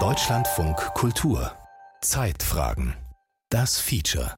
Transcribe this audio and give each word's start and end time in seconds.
Deutschlandfunk 0.00 0.76
Kultur 0.94 1.52
Zeitfragen 2.00 2.96
Das 3.48 3.78
Feature 3.78 4.34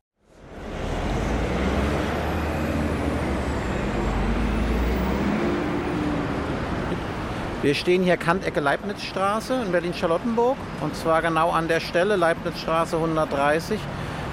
Wir 7.62 7.74
stehen 7.74 8.02
hier 8.02 8.18
Kantecke 8.18 8.60
Leibnizstraße 8.60 9.62
in 9.64 9.72
Berlin-Charlottenburg 9.72 10.58
und 10.82 10.94
zwar 10.94 11.22
genau 11.22 11.48
an 11.50 11.68
der 11.68 11.80
Stelle 11.80 12.16
Leibnizstraße 12.16 12.96
130, 12.96 13.80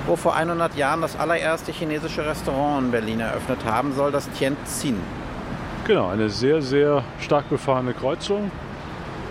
wo 0.07 0.17
vor 0.17 0.35
100 0.35 0.75
Jahren 0.75 0.99
das 1.01 1.15
allererste 1.17 1.71
chinesische 1.71 2.25
Restaurant 2.25 2.83
in 2.83 2.91
Berlin 2.91 3.21
eröffnet 3.21 3.63
haben 3.63 3.93
soll, 3.93 4.11
das 4.11 4.29
Tianjin. 4.31 4.99
Genau, 5.87 6.09
eine 6.09 6.29
sehr, 6.29 6.61
sehr 6.61 7.05
stark 7.21 7.47
befahrene 7.49 7.93
Kreuzung. 7.93 8.51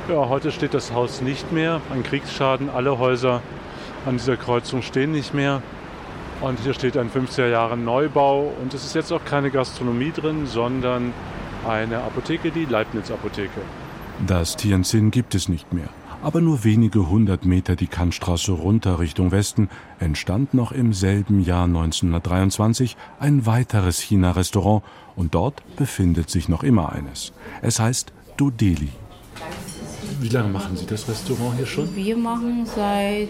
Ja, 0.07 0.29
heute 0.29 0.53
steht 0.53 0.75
das 0.75 0.93
Haus 0.93 1.23
nicht 1.23 1.51
mehr. 1.51 1.81
Ein 1.91 2.03
Kriegsschaden, 2.03 2.69
alle 2.69 2.99
Häuser 2.99 3.41
an 4.05 4.19
dieser 4.19 4.37
Kreuzung 4.37 4.83
stehen 4.83 5.13
nicht 5.13 5.33
mehr. 5.33 5.63
Und 6.43 6.61
hier 6.61 6.75
steht 6.75 6.99
ein 6.99 7.11
50er 7.11 7.49
Jahre 7.49 7.79
Neubau 7.79 8.53
und 8.61 8.75
es 8.75 8.85
ist 8.85 8.95
jetzt 8.95 9.13
auch 9.13 9.25
keine 9.25 9.51
Gastronomie 9.51 10.13
drin, 10.15 10.47
sondern 10.47 11.15
eine 11.67 12.03
Apotheke, 12.03 12.51
die 12.51 12.67
Leibniz-Apotheke. 12.67 13.63
Das 14.27 14.57
Tianjin 14.57 15.11
gibt 15.11 15.35
es 15.35 15.49
nicht 15.49 15.73
mehr. 15.73 15.89
Aber 16.23 16.43
nur 16.43 16.65
wenige 16.65 17.09
hundert 17.09 17.47
Meter 17.47 17.75
die 17.75 17.87
Kantstraße 17.87 18.53
runter 18.53 18.99
Richtung 18.99 19.33
Westen 19.33 19.71
entstand 20.01 20.53
noch 20.53 20.73
im 20.73 20.93
selben 20.93 21.43
Jahr 21.43 21.65
1923 21.65 22.99
ein 23.21 23.47
weiteres 23.47 24.01
China-Restaurant 24.01 24.83
und 25.17 25.35
dort 25.35 25.63
befindet 25.77 26.29
sich 26.29 26.51
noch 26.51 26.63
immer 26.63 26.93
eines. 26.93 27.33
Es 27.63 27.81
heißt 27.81 28.13
Dudeli. 28.37 28.91
Wie 30.21 30.29
lange 30.29 30.49
machen 30.49 30.77
Sie 30.77 30.87
das 30.87 31.09
Restaurant 31.09 31.57
hier 31.57 31.67
schon? 31.67 31.95
Wir 31.95 32.17
machen 32.17 32.67
seit 32.67 33.29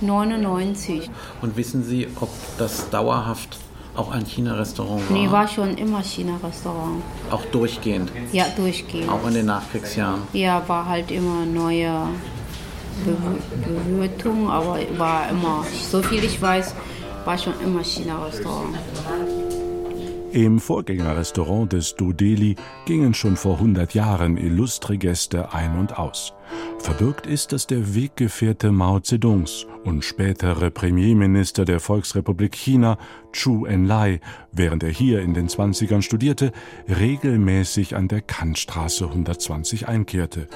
99. 0.00 1.10
Und 1.40 1.56
wissen 1.56 1.84
Sie, 1.84 2.08
ob 2.20 2.30
das 2.58 2.90
dauerhaft 2.90 3.58
auch 3.96 4.10
ein 4.10 4.24
China-Restaurant 4.24 5.08
war? 5.08 5.16
Nee, 5.16 5.30
war 5.30 5.48
schon 5.48 5.76
immer 5.76 6.02
China-Restaurant. 6.02 7.02
Auch 7.30 7.44
durchgehend? 7.46 8.10
Ja, 8.32 8.46
durchgehend. 8.56 9.10
Auch 9.10 9.26
in 9.26 9.34
den 9.34 9.46
Nachkriegsjahren? 9.46 10.22
Ja, 10.32 10.62
war 10.66 10.86
halt 10.86 11.10
immer 11.10 11.44
neue 11.44 11.92
Bewirtung, 13.86 14.50
aber 14.50 14.78
war 14.96 15.28
immer, 15.30 15.64
so 15.90 16.02
viel 16.02 16.22
ich 16.24 16.40
weiß, 16.40 16.74
war 17.24 17.38
schon 17.38 17.54
immer 17.64 17.82
China-Restaurant. 17.82 18.76
Im 20.32 20.60
Vorgängerrestaurant 20.60 21.72
des 21.72 21.96
Dodeli 21.96 22.54
gingen 22.86 23.14
schon 23.14 23.36
vor 23.36 23.54
100 23.54 23.94
Jahren 23.94 24.36
illustre 24.36 24.96
Gäste 24.96 25.52
ein 25.52 25.76
und 25.76 25.98
aus. 25.98 26.34
Verbürgt 26.78 27.26
ist, 27.26 27.50
dass 27.52 27.66
der 27.66 27.96
Weggefährte 27.96 28.70
Mao 28.70 29.00
Zedongs 29.00 29.66
und 29.84 30.04
spätere 30.04 30.70
Premierminister 30.70 31.64
der 31.64 31.80
Volksrepublik 31.80 32.54
China, 32.54 32.96
Chu 33.32 33.64
Enlai, 33.64 34.20
während 34.52 34.84
er 34.84 34.90
hier 34.90 35.20
in 35.20 35.34
den 35.34 35.48
20ern 35.48 36.02
studierte, 36.02 36.52
regelmäßig 36.88 37.96
an 37.96 38.06
der 38.06 38.20
Kantstraße 38.20 39.06
120 39.06 39.88
einkehrte. 39.88 40.46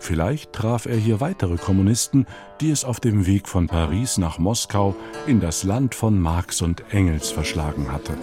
Vielleicht 0.00 0.54
traf 0.54 0.86
er 0.86 0.96
hier 0.96 1.20
weitere 1.20 1.56
Kommunisten, 1.56 2.24
die 2.62 2.70
es 2.70 2.84
auf 2.84 2.98
dem 2.98 3.26
Weg 3.26 3.46
von 3.46 3.66
Paris 3.66 4.16
nach 4.16 4.38
Moskau 4.38 4.96
in 5.26 5.40
das 5.40 5.64
Land 5.64 5.94
von 5.94 6.18
Marx 6.18 6.62
und 6.62 6.82
Engels 6.94 7.30
verschlagen 7.30 7.92
hatte. 7.92 8.14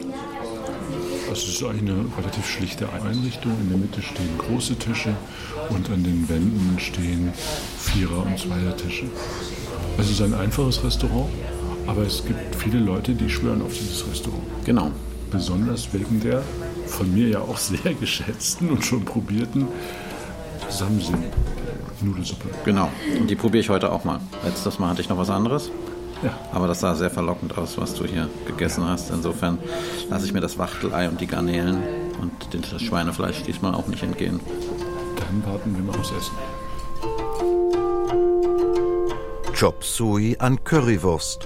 Es 1.31 1.47
ist 1.47 1.63
eine 1.63 2.05
relativ 2.17 2.47
schlichte 2.47 2.87
Einrichtung. 2.91 3.51
In 3.61 3.69
der 3.69 3.77
Mitte 3.77 4.01
stehen 4.01 4.37
große 4.37 4.75
Tische 4.75 5.15
und 5.69 5.89
an 5.89 6.03
den 6.03 6.27
Wänden 6.29 6.77
stehen 6.79 7.33
Vierer- 7.79 8.25
und 8.25 8.37
Zweiertische. 8.37 9.05
Es 9.97 10.09
ist 10.09 10.21
ein 10.21 10.33
einfaches 10.33 10.83
Restaurant, 10.83 11.29
aber 11.87 12.03
es 12.03 12.23
gibt 12.25 12.55
viele 12.55 12.79
Leute, 12.79 13.13
die 13.13 13.29
schwören 13.29 13.61
auf 13.61 13.73
dieses 13.73 14.07
Restaurant. 14.07 14.43
Genau. 14.65 14.91
Besonders 15.31 15.91
wegen 15.93 16.19
der 16.21 16.43
von 16.87 17.13
mir 17.13 17.27
ja 17.27 17.39
auch 17.39 17.57
sehr 17.57 17.93
geschätzten 17.99 18.69
und 18.69 18.85
schon 18.85 19.03
probierten 19.03 19.67
Samsim 20.69 21.23
Nudelsuppe. 22.01 22.49
Genau. 22.65 22.89
Und 23.19 23.29
die 23.29 23.35
probiere 23.35 23.61
ich 23.61 23.69
heute 23.69 23.91
auch 23.91 24.03
mal. 24.03 24.19
Letztes 24.43 24.79
Mal 24.79 24.89
hatte 24.89 25.01
ich 25.01 25.09
noch 25.09 25.17
was 25.17 25.29
anderes. 25.29 25.71
Ja. 26.23 26.33
Aber 26.51 26.67
das 26.67 26.79
sah 26.79 26.95
sehr 26.95 27.09
verlockend 27.09 27.57
aus, 27.57 27.77
was 27.77 27.93
du 27.93 28.05
hier 28.05 28.29
gegessen 28.47 28.87
hast. 28.87 29.11
Insofern 29.11 29.59
lasse 30.09 30.25
ich 30.25 30.33
mir 30.33 30.41
das 30.41 30.57
Wachtelei 30.57 31.09
und 31.09 31.21
die 31.21 31.27
Garnelen 31.27 31.77
und 32.21 32.31
das 32.71 32.81
Schweinefleisch 32.81 33.43
diesmal 33.43 33.75
auch 33.75 33.87
nicht 33.87 34.03
entgehen. 34.03 34.39
Dann 35.17 35.51
warten 35.51 35.75
wir 35.75 35.83
mal 35.83 35.97
aufs 35.99 36.11
Essen. 36.11 36.35
Chop 39.57 39.83
Suey 39.83 40.35
an 40.39 40.63
Currywurst. 40.63 41.45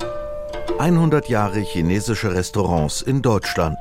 100 0.79 1.29
Jahre 1.29 1.59
chinesische 1.59 2.33
Restaurants 2.33 3.01
in 3.01 3.21
Deutschland. 3.21 3.77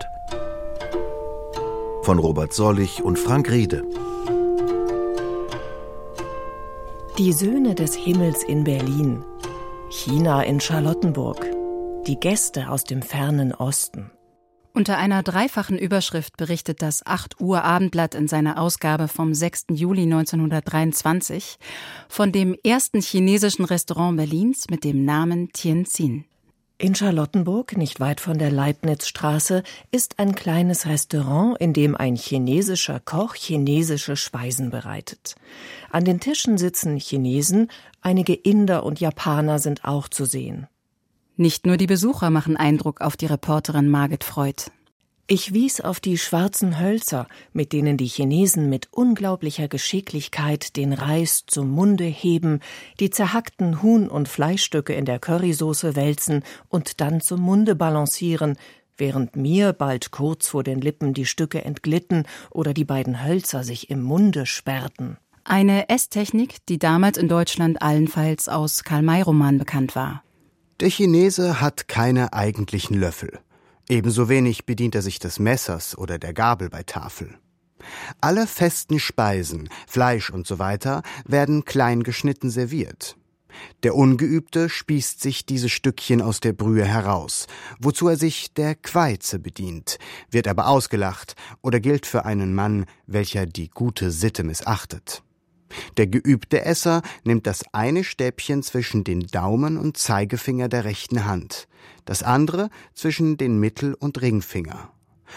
Von 2.02 2.18
Robert 2.18 2.52
Sollich 2.52 3.02
und 3.02 3.18
Frank 3.18 3.50
Riede. 3.50 3.84
Die 7.18 7.32
Söhne 7.32 7.74
des 7.74 7.94
Himmels 7.94 8.42
in 8.44 8.64
Berlin 8.64 9.24
China 10.08 10.40
in 10.40 10.58
Charlottenburg. 10.58 11.44
Die 12.06 12.18
Gäste 12.18 12.70
aus 12.70 12.84
dem 12.84 13.02
fernen 13.02 13.52
Osten. 13.52 14.10
Unter 14.72 14.96
einer 14.96 15.22
dreifachen 15.22 15.78
Überschrift 15.78 16.38
berichtet 16.38 16.80
das 16.80 17.04
8 17.04 17.42
Uhr 17.42 17.62
Abendblatt 17.62 18.14
in 18.14 18.26
seiner 18.26 18.58
Ausgabe 18.58 19.06
vom 19.06 19.34
6. 19.34 19.66
Juli 19.72 20.04
1923 20.04 21.58
von 22.08 22.32
dem 22.32 22.56
ersten 22.64 23.02
chinesischen 23.02 23.66
Restaurant 23.66 24.16
Berlins 24.16 24.70
mit 24.70 24.82
dem 24.82 25.04
Namen 25.04 25.52
Tianjin. 25.52 26.24
In 26.80 26.94
Charlottenburg, 26.94 27.76
nicht 27.76 27.98
weit 27.98 28.20
von 28.20 28.38
der 28.38 28.52
Leibnizstraße, 28.52 29.64
ist 29.90 30.20
ein 30.20 30.36
kleines 30.36 30.86
Restaurant, 30.86 31.56
in 31.58 31.72
dem 31.72 31.96
ein 31.96 32.14
chinesischer 32.14 33.00
Koch 33.00 33.34
chinesische 33.34 34.14
Speisen 34.14 34.70
bereitet. 34.70 35.34
An 35.90 36.04
den 36.04 36.20
Tischen 36.20 36.56
sitzen 36.56 36.96
Chinesen, 36.96 37.68
einige 38.00 38.32
Inder 38.32 38.86
und 38.86 39.00
Japaner 39.00 39.58
sind 39.58 39.84
auch 39.84 40.06
zu 40.06 40.24
sehen. 40.24 40.68
Nicht 41.36 41.66
nur 41.66 41.78
die 41.78 41.88
Besucher 41.88 42.30
machen 42.30 42.56
Eindruck 42.56 43.00
auf 43.00 43.16
die 43.16 43.26
Reporterin 43.26 43.88
Margit 43.88 44.22
Freud. 44.22 44.70
Ich 45.30 45.52
wies 45.52 45.82
auf 45.82 46.00
die 46.00 46.16
schwarzen 46.16 46.80
Hölzer, 46.80 47.28
mit 47.52 47.74
denen 47.74 47.98
die 47.98 48.06
Chinesen 48.06 48.70
mit 48.70 48.88
unglaublicher 48.92 49.68
Geschicklichkeit 49.68 50.74
den 50.74 50.94
Reis 50.94 51.44
zum 51.46 51.68
Munde 51.70 52.04
heben, 52.04 52.60
die 52.98 53.10
zerhackten 53.10 53.82
Huhn- 53.82 54.08
und 54.08 54.26
Fleischstücke 54.26 54.94
in 54.94 55.04
der 55.04 55.18
Currysoße 55.18 55.96
wälzen 55.96 56.44
und 56.70 57.02
dann 57.02 57.20
zum 57.20 57.42
Munde 57.42 57.74
balancieren, 57.74 58.56
während 58.96 59.36
mir 59.36 59.74
bald 59.74 60.12
kurz 60.12 60.48
vor 60.48 60.64
den 60.64 60.80
Lippen 60.80 61.12
die 61.12 61.26
Stücke 61.26 61.62
entglitten 61.62 62.24
oder 62.50 62.72
die 62.72 62.86
beiden 62.86 63.22
Hölzer 63.22 63.64
sich 63.64 63.90
im 63.90 64.00
Munde 64.00 64.46
sperrten. 64.46 65.18
Eine 65.44 65.90
Esstechnik, 65.90 66.64
die 66.70 66.78
damals 66.78 67.18
in 67.18 67.28
Deutschland 67.28 67.82
allenfalls 67.82 68.48
aus 68.48 68.82
Karl-May-Roman 68.82 69.58
bekannt 69.58 69.94
war. 69.94 70.22
Der 70.80 70.88
Chinese 70.88 71.60
hat 71.60 71.86
keine 71.86 72.32
eigentlichen 72.32 72.98
Löffel. 72.98 73.40
Ebenso 73.88 74.28
wenig 74.28 74.66
bedient 74.66 74.94
er 74.94 75.02
sich 75.02 75.18
des 75.18 75.38
Messers 75.38 75.96
oder 75.96 76.18
der 76.18 76.34
Gabel 76.34 76.68
bei 76.68 76.82
Tafel. 76.82 77.38
Alle 78.20 78.46
festen 78.46 78.98
Speisen, 78.98 79.70
Fleisch 79.86 80.30
und 80.30 80.46
so 80.46 80.58
weiter, 80.58 81.02
werden 81.24 81.64
klein 81.64 82.02
geschnitten 82.02 82.50
serviert. 82.50 83.16
Der 83.82 83.94
Ungeübte 83.94 84.68
spießt 84.68 85.20
sich 85.20 85.46
diese 85.46 85.68
Stückchen 85.68 86.20
aus 86.20 86.40
der 86.40 86.52
Brühe 86.52 86.84
heraus, 86.84 87.46
wozu 87.80 88.08
er 88.08 88.16
sich 88.16 88.52
der 88.52 88.74
Quaize 88.74 89.38
bedient, 89.38 89.98
wird 90.30 90.48
aber 90.48 90.68
ausgelacht 90.68 91.34
oder 91.62 91.80
gilt 91.80 92.06
für 92.06 92.24
einen 92.24 92.54
Mann, 92.54 92.84
welcher 93.06 93.46
die 93.46 93.68
gute 93.68 94.10
Sitte 94.10 94.44
missachtet. 94.44 95.22
Der 95.96 96.06
geübte 96.06 96.64
Esser 96.64 97.02
nimmt 97.24 97.46
das 97.46 97.64
eine 97.72 98.04
Stäbchen 98.04 98.62
zwischen 98.62 99.04
den 99.04 99.26
Daumen 99.26 99.76
und 99.76 99.96
Zeigefinger 99.96 100.68
der 100.68 100.84
rechten 100.84 101.24
Hand, 101.24 101.68
das 102.04 102.22
andere 102.22 102.70
zwischen 102.94 103.36
den 103.36 103.58
Mittel- 103.58 103.94
und 103.94 104.20
Ringfinger. 104.20 104.90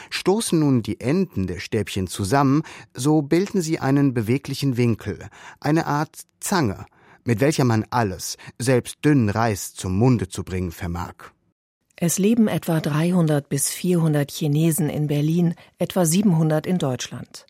Stoßen 0.09 0.57
nun 0.57 0.83
die 0.83 1.01
Enden 1.01 1.47
der 1.47 1.59
Stäbchen 1.59 2.07
zusammen, 2.07 2.63
so 2.93 3.21
bilden 3.21 3.61
sie 3.61 3.79
einen 3.79 4.13
beweglichen 4.13 4.77
Winkel, 4.77 5.27
eine 5.59 5.85
Art 5.85 6.17
Zange, 6.39 6.85
mit 7.23 7.39
welcher 7.39 7.65
man 7.65 7.85
alles, 7.89 8.37
selbst 8.57 9.03
dünnen 9.03 9.29
Reis 9.29 9.73
zum 9.73 9.97
Munde 9.97 10.27
zu 10.29 10.43
bringen 10.43 10.71
vermag. 10.71 11.15
Es 11.95 12.17
leben 12.17 12.47
etwa 12.47 12.79
300 12.79 13.47
bis 13.47 13.69
400 13.69 14.31
Chinesen 14.31 14.89
in 14.89 15.05
Berlin, 15.05 15.53
etwa 15.77 16.03
700 16.03 16.65
in 16.65 16.79
Deutschland. 16.79 17.45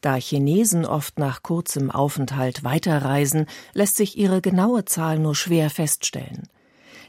Da 0.00 0.16
Chinesen 0.16 0.84
oft 0.84 1.18
nach 1.18 1.42
kurzem 1.42 1.90
Aufenthalt 1.90 2.64
weiterreisen, 2.64 3.46
lässt 3.72 3.96
sich 3.96 4.16
ihre 4.16 4.40
genaue 4.40 4.84
Zahl 4.84 5.18
nur 5.18 5.34
schwer 5.34 5.70
feststellen. 5.70 6.48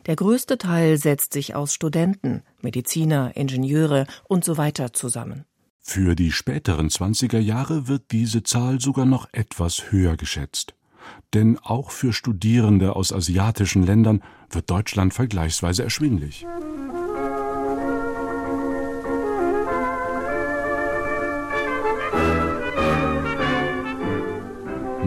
Der 0.06 0.16
größte 0.16 0.58
Teil 0.58 0.98
setzt 0.98 1.34
sich 1.34 1.54
aus 1.54 1.74
Studenten, 1.74 2.44
Mediziner, 2.62 3.36
Ingenieure 3.36 4.08
und 4.28 4.46
so 4.46 4.58
weiter 4.58 4.94
zusammen. 4.94 5.46
Für 5.80 6.16
die 6.16 6.32
späteren 6.32 6.90
20er 6.90 7.40
Jahre 7.40 7.88
wird 7.88 8.12
diese 8.12 8.44
Zahl 8.44 8.82
sogar 8.82 9.06
noch 9.06 9.28
etwas 9.32 9.92
höher 9.92 10.18
geschätzt. 10.18 10.76
Denn 11.34 11.58
auch 11.60 11.92
für 11.92 12.12
Studierende 12.12 12.96
aus 12.96 13.14
asiatischen 13.14 13.84
Ländern 13.84 14.22
wird 14.50 14.70
Deutschland 14.70 15.14
vergleichsweise 15.14 15.84
erschwinglich. 15.84 16.46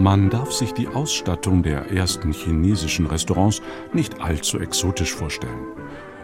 Man 0.01 0.31
darf 0.31 0.51
sich 0.51 0.73
die 0.73 0.87
Ausstattung 0.87 1.61
der 1.61 1.91
ersten 1.91 2.31
chinesischen 2.31 3.05
Restaurants 3.05 3.61
nicht 3.93 4.19
allzu 4.19 4.57
exotisch 4.57 5.13
vorstellen. 5.13 5.67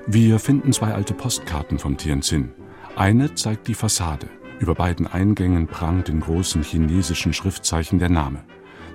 Wir 0.08 0.40
finden 0.40 0.74
zwei 0.74 0.96
alte 0.96 1.14
Postkarten 1.14 1.78
vom 1.78 1.96
Tianjin. 1.96 2.50
Eine 2.96 3.36
zeigt 3.36 3.68
die 3.68 3.76
Fassade. 3.76 4.30
Über 4.58 4.74
beiden 4.74 5.06
Eingängen 5.06 5.68
prangt 5.68 6.10
in 6.10 6.22
großen 6.22 6.64
chinesischen 6.64 7.34
Schriftzeichen 7.34 8.00
der 8.00 8.10
Name. 8.10 8.44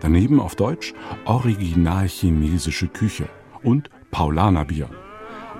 Daneben 0.00 0.40
auf 0.40 0.56
Deutsch 0.56 0.94
Original 1.26 2.08
chinesische 2.08 2.88
Küche 2.88 3.28
und 3.62 3.88
Paulanerbier. 4.10 4.90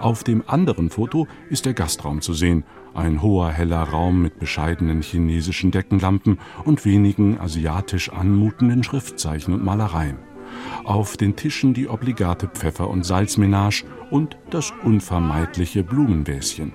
Auf 0.01 0.25
dem 0.25 0.43
anderen 0.49 0.91
Foto 0.91 1.29
ist 1.49 1.65
der 1.65 1.75
Gastraum 1.75 2.23
zu 2.23 2.35
sehen, 2.35 2.65
ein 2.95 3.23
hoher 3.23 3.51
heller 3.51 3.83
Raum 3.83 4.23
mit 4.23 4.39
bescheidenen 4.39 5.03
chinesischen 5.03 5.71
Deckenlampen 5.71 6.39
und 6.65 6.85
wenigen 6.85 7.39
asiatisch 7.39 8.11
anmutenden 8.11 8.83
Schriftzeichen 8.83 9.55
und 9.55 9.65
Malereien. 9.65 10.19
Auf 10.85 11.17
den 11.17 11.37
Tischen 11.37 11.75
die 11.75 11.89
obligate 11.89 12.49
Pfeffer- 12.49 12.91
und 12.91 13.05
Salzmenage 13.05 13.85
und 14.11 14.37
das 14.51 14.73
unvermeidliche 14.83 15.83
Blumenväschen. 15.83 16.73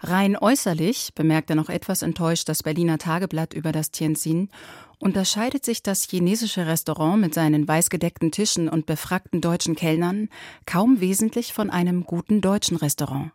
Rein 0.00 0.36
äußerlich, 0.36 1.14
bemerkt 1.14 1.50
er 1.50 1.56
noch 1.56 1.68
etwas 1.68 2.02
enttäuscht 2.02 2.48
das 2.48 2.62
Berliner 2.62 2.98
Tageblatt 2.98 3.54
über 3.54 3.72
das 3.72 3.90
Tianjin, 3.90 4.50
unterscheidet 4.98 5.64
sich 5.64 5.82
das 5.82 6.04
chinesische 6.04 6.66
Restaurant 6.66 7.20
mit 7.20 7.34
seinen 7.34 7.66
weißgedeckten 7.66 8.30
Tischen 8.30 8.68
und 8.68 8.86
befragten 8.86 9.40
deutschen 9.40 9.74
Kellnern 9.74 10.28
kaum 10.64 11.00
wesentlich 11.00 11.52
von 11.52 11.70
einem 11.70 12.04
guten 12.04 12.40
deutschen 12.40 12.76
Restaurant. 12.76 13.32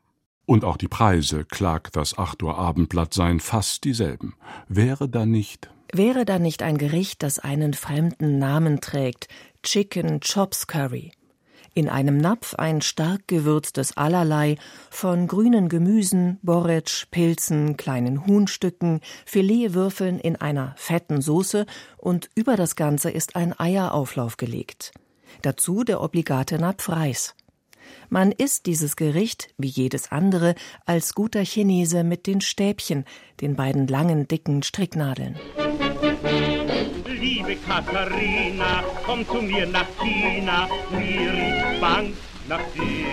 Und 0.51 0.65
auch 0.65 0.75
die 0.75 0.89
Preise, 0.89 1.45
klagt 1.45 1.95
das 1.95 2.18
8 2.18 2.44
Uhr 2.44 2.57
Abendblatt, 2.57 3.13
seien 3.13 3.39
fast 3.39 3.86
dieselben. 3.86 4.33
Wäre 4.68 5.07
da 5.07 5.25
nicht. 5.25 5.69
Wäre 5.94 6.25
da 6.25 6.39
nicht 6.39 6.62
ein 6.62 6.77
Gericht, 6.77 7.24
das 7.24 7.39
einen 7.39 7.74
fremden 7.74 8.38
Namen 8.38 8.81
trägt, 8.81 9.30
Chicken 9.63 10.19
Chops 10.19 10.68
Curry. 10.68 11.13
In 11.74 11.88
einem 11.88 12.18
Napf 12.18 12.56
ein 12.56 12.81
stark 12.81 13.30
gewürztes 13.30 13.95
Allerlei 13.95 14.57
von 14.89 15.25
grünen 15.27 15.69
Gemüsen, 15.69 16.38
Borretsch, 16.42 17.06
Pilzen, 17.12 17.77
kleinen 17.77 18.27
Huhnstücken, 18.27 19.00
Filetwürfeln 19.25 20.19
in 20.19 20.36
einer 20.36 20.74
fetten 20.75 21.21
Soße 21.21 21.65
und 21.95 22.30
über 22.36 22.57
das 22.57 22.75
Ganze 22.75 23.09
ist 23.09 23.38
ein 23.38 23.57
Eierauflauf 23.57 24.36
gelegt. 24.36 24.92
Dazu 25.44 25.86
der 25.86 26.01
obligate 26.01 26.59
Napf 26.59 26.89
Reis. 26.89 27.36
Man 28.10 28.32
isst 28.32 28.66
dieses 28.66 28.96
Gericht, 28.96 29.54
wie 29.58 29.68
jedes 29.68 30.12
andere, 30.12 30.56
als 30.86 31.14
guter 31.16 31.44
Chinese 31.44 32.04
mit 32.04 32.28
den 32.28 32.42
Stäbchen, 32.42 33.06
den 33.42 33.56
beiden 33.56 33.88
langen, 33.88 34.28
dicken 34.28 34.64
Stricknadeln. 34.64 35.36
Liebe 37.08 37.56
Katharina, 37.68 38.84
komm 39.06 39.28
zu 39.28 39.42
mir 39.42 39.66
nach 39.68 39.88
China, 40.00 40.68
mir 40.92 41.34
ist 41.34 41.82
bang 41.82 42.14
nach 42.48 42.62
dir. 42.74 43.06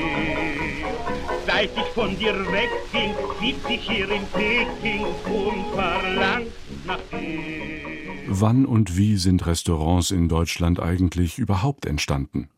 Seit 1.47 1.71
ich 1.77 1.93
von 1.95 2.19
dir 2.19 2.35
wegging, 2.35 3.15
sitz 3.41 3.71
ich 3.71 3.91
hier 3.91 4.11
in 4.11 4.23
Peking 4.27 5.05
und 5.05 5.75
verlang 5.75 6.47
nach 6.87 6.99
dir. 7.11 7.69
Wann 8.31 8.67
und 8.67 8.97
wie 8.97 9.17
sind 9.17 9.47
Restaurants 9.47 10.11
in 10.11 10.29
Deutschland 10.29 10.81
eigentlich 10.81 11.39
überhaupt 11.39 11.87
entstanden? 11.87 12.51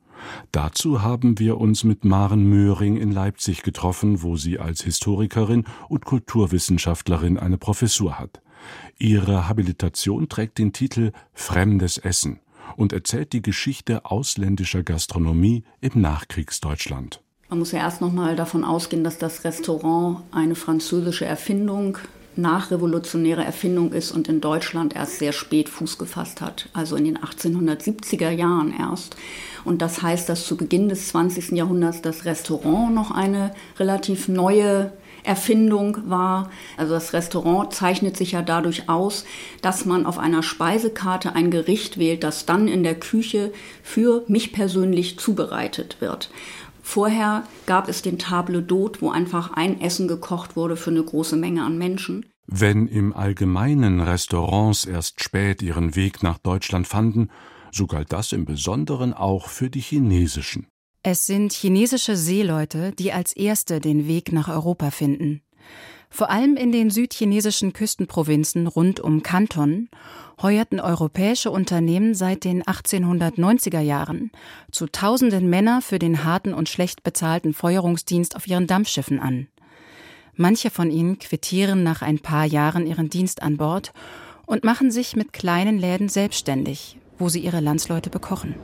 Dazu 0.52 1.02
haben 1.02 1.38
wir 1.38 1.58
uns 1.58 1.84
mit 1.84 2.04
Maren 2.04 2.44
Möhring 2.44 2.96
in 2.96 3.12
Leipzig 3.12 3.62
getroffen, 3.62 4.22
wo 4.22 4.36
sie 4.36 4.58
als 4.58 4.82
Historikerin 4.82 5.64
und 5.88 6.04
Kulturwissenschaftlerin 6.04 7.38
eine 7.38 7.58
Professur 7.58 8.18
hat. 8.18 8.40
Ihre 8.98 9.48
Habilitation 9.48 10.28
trägt 10.28 10.58
den 10.58 10.72
Titel 10.72 11.12
Fremdes 11.32 11.98
Essen 11.98 12.40
und 12.76 12.92
erzählt 12.92 13.32
die 13.32 13.42
Geschichte 13.42 14.04
ausländischer 14.04 14.82
Gastronomie 14.82 15.64
im 15.80 16.00
Nachkriegsdeutschland. 16.00 17.22
Man 17.48 17.58
muss 17.58 17.72
ja 17.72 17.80
erst 17.80 18.00
noch 18.00 18.12
mal 18.12 18.36
davon 18.36 18.64
ausgehen, 18.64 19.02
dass 19.02 19.18
das 19.18 19.44
Restaurant 19.44 20.22
eine 20.30 20.54
französische 20.54 21.24
Erfindung 21.24 21.98
nachrevolutionäre 22.36 23.44
Erfindung 23.44 23.92
ist 23.92 24.12
und 24.12 24.28
in 24.28 24.40
Deutschland 24.40 24.94
erst 24.94 25.18
sehr 25.18 25.32
spät 25.32 25.68
Fuß 25.68 25.98
gefasst 25.98 26.40
hat, 26.40 26.68
also 26.72 26.96
in 26.96 27.04
den 27.04 27.18
1870er 27.18 28.30
Jahren 28.30 28.74
erst. 28.78 29.16
Und 29.64 29.82
das 29.82 30.02
heißt, 30.02 30.28
dass 30.28 30.46
zu 30.46 30.56
Beginn 30.56 30.88
des 30.88 31.08
20. 31.08 31.52
Jahrhunderts 31.52 32.02
das 32.02 32.24
Restaurant 32.24 32.94
noch 32.94 33.10
eine 33.10 33.52
relativ 33.78 34.28
neue 34.28 34.92
Erfindung 35.22 35.98
war. 36.08 36.50
Also 36.76 36.94
das 36.94 37.12
Restaurant 37.12 37.72
zeichnet 37.74 38.16
sich 38.16 38.32
ja 38.32 38.42
dadurch 38.42 38.88
aus, 38.88 39.24
dass 39.62 39.84
man 39.84 40.06
auf 40.06 40.18
einer 40.18 40.42
Speisekarte 40.42 41.34
ein 41.34 41.50
Gericht 41.50 41.98
wählt, 41.98 42.24
das 42.24 42.46
dann 42.46 42.68
in 42.68 42.82
der 42.82 42.98
Küche 42.98 43.52
für 43.82 44.24
mich 44.28 44.52
persönlich 44.52 45.18
zubereitet 45.18 45.96
wird. 46.00 46.30
Vorher 46.90 47.44
gab 47.66 47.88
es 47.88 48.02
den 48.02 48.19
Table 48.19 48.62
d'Hôte, 48.62 49.00
wo 49.00 49.10
einfach 49.10 49.52
ein 49.52 49.81
Essen 49.81 50.08
gekocht 50.08 50.56
wurde 50.56 50.75
für 50.75 50.90
eine 50.90 51.04
große 51.04 51.37
Menge 51.37 51.62
an 51.62 51.78
Menschen. 51.78 52.26
Wenn 52.48 52.88
im 52.88 53.12
Allgemeinen 53.12 54.00
Restaurants 54.00 54.87
erst 54.87 55.22
spät 55.22 55.62
ihren 55.62 55.94
Weg 55.94 56.25
nach 56.25 56.38
Deutschland 56.38 56.88
fanden, 56.88 57.31
so 57.70 57.87
galt 57.87 58.12
das 58.12 58.32
im 58.32 58.44
Besonderen 58.44 59.14
auch 59.14 59.46
für 59.46 59.70
die 59.70 59.78
chinesischen. 59.78 60.66
Es 61.04 61.26
sind 61.26 61.52
chinesische 61.52 62.16
Seeleute, 62.16 62.90
die 62.98 63.12
als 63.12 63.37
erste 63.37 63.78
den 63.78 64.08
Weg 64.08 64.32
nach 64.32 64.48
Europa 64.48 64.90
finden. 64.90 65.42
Vor 66.12 66.28
allem 66.28 66.56
in 66.56 66.72
den 66.72 66.90
südchinesischen 66.90 67.72
Küstenprovinzen 67.72 68.66
rund 68.66 68.98
um 68.98 69.22
Kanton 69.22 69.88
heuerten 70.42 70.81
europäische 70.81 71.50
Unternehmen 71.50 72.14
seit 72.14 72.44
den 72.44 72.62
1890er 72.62 73.81
Jahren 73.81 74.31
zu 74.70 74.87
Tausenden 74.87 75.50
Männer 75.50 75.82
für 75.82 75.98
den 75.98 76.25
harten 76.25 76.54
und 76.54 76.69
schlecht 76.69 77.02
bezahlten 77.02 77.52
Feuerungsdienst 77.52 78.37
auf 78.37 78.46
ihren 78.46 78.66
Dampfschiffen 78.66 79.20
an. 79.20 79.48
Manche 80.34 80.70
von 80.70 80.90
ihnen 80.90 81.19
quittieren 81.19 81.82
nach 81.82 82.02
ein 82.02 82.19
paar 82.19 82.46
Jahren 82.46 82.87
ihren 82.87 83.10
Dienst 83.10 83.42
an 83.42 83.58
Bord 83.58 83.92
und 84.46 84.64
machen 84.64 84.90
sich 84.90 85.14
mit 85.14 85.32
kleinen 85.32 85.78
Läden 85.78 86.08
selbstständig, 86.08 86.98
wo 87.19 87.28
sie 87.28 87.40
ihre 87.40 87.60
Landsleute 87.60 88.08
bekochen. 88.10 88.54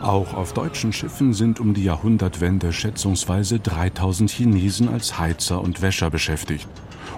Auch 0.00 0.34
auf 0.34 0.52
deutschen 0.52 0.92
Schiffen 0.92 1.32
sind 1.32 1.60
um 1.60 1.74
die 1.74 1.84
Jahrhundertwende 1.84 2.72
schätzungsweise 2.72 3.60
3000 3.60 4.30
Chinesen 4.30 4.88
als 4.88 5.18
Heizer 5.18 5.60
und 5.60 5.80
Wäscher 5.80 6.10
beschäftigt. 6.10 6.68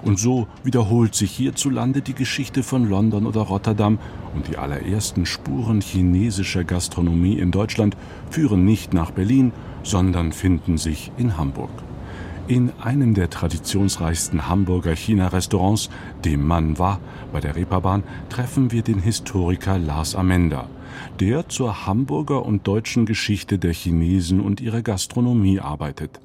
Und 0.03 0.19
so 0.19 0.47
wiederholt 0.63 1.15
sich 1.15 1.31
hierzulande 1.31 2.01
die 2.01 2.13
Geschichte 2.13 2.63
von 2.63 2.89
London 2.89 3.25
oder 3.25 3.41
Rotterdam 3.41 3.99
und 4.35 4.47
die 4.47 4.57
allerersten 4.57 5.25
Spuren 5.25 5.81
chinesischer 5.81 6.63
Gastronomie 6.63 7.39
in 7.39 7.51
Deutschland 7.51 7.95
führen 8.29 8.65
nicht 8.65 8.93
nach 8.93 9.11
Berlin, 9.11 9.51
sondern 9.83 10.31
finden 10.31 10.77
sich 10.77 11.11
in 11.17 11.37
Hamburg. 11.37 11.71
In 12.47 12.71
einem 12.79 13.15
der 13.15 13.31
traditionsreichsten 13.31 14.47
Hamburger 14.47 14.95
China-Restaurants, 14.95 15.89
dem 16.23 16.45
Mann 16.45 16.77
war, 16.77 16.99
bei 17.33 17.39
der 17.39 17.55
Reeperbahn, 17.55 18.03
treffen 18.29 18.71
wir 18.71 18.83
den 18.83 18.99
Historiker 18.99 19.79
Lars 19.79 20.13
Amender, 20.13 20.69
der 21.19 21.49
zur 21.49 21.87
Hamburger 21.87 22.45
und 22.45 22.67
deutschen 22.67 23.07
Geschichte 23.07 23.57
der 23.57 23.73
Chinesen 23.73 24.41
und 24.41 24.61
ihrer 24.61 24.83
Gastronomie 24.83 25.59
arbeitet. 25.59 26.19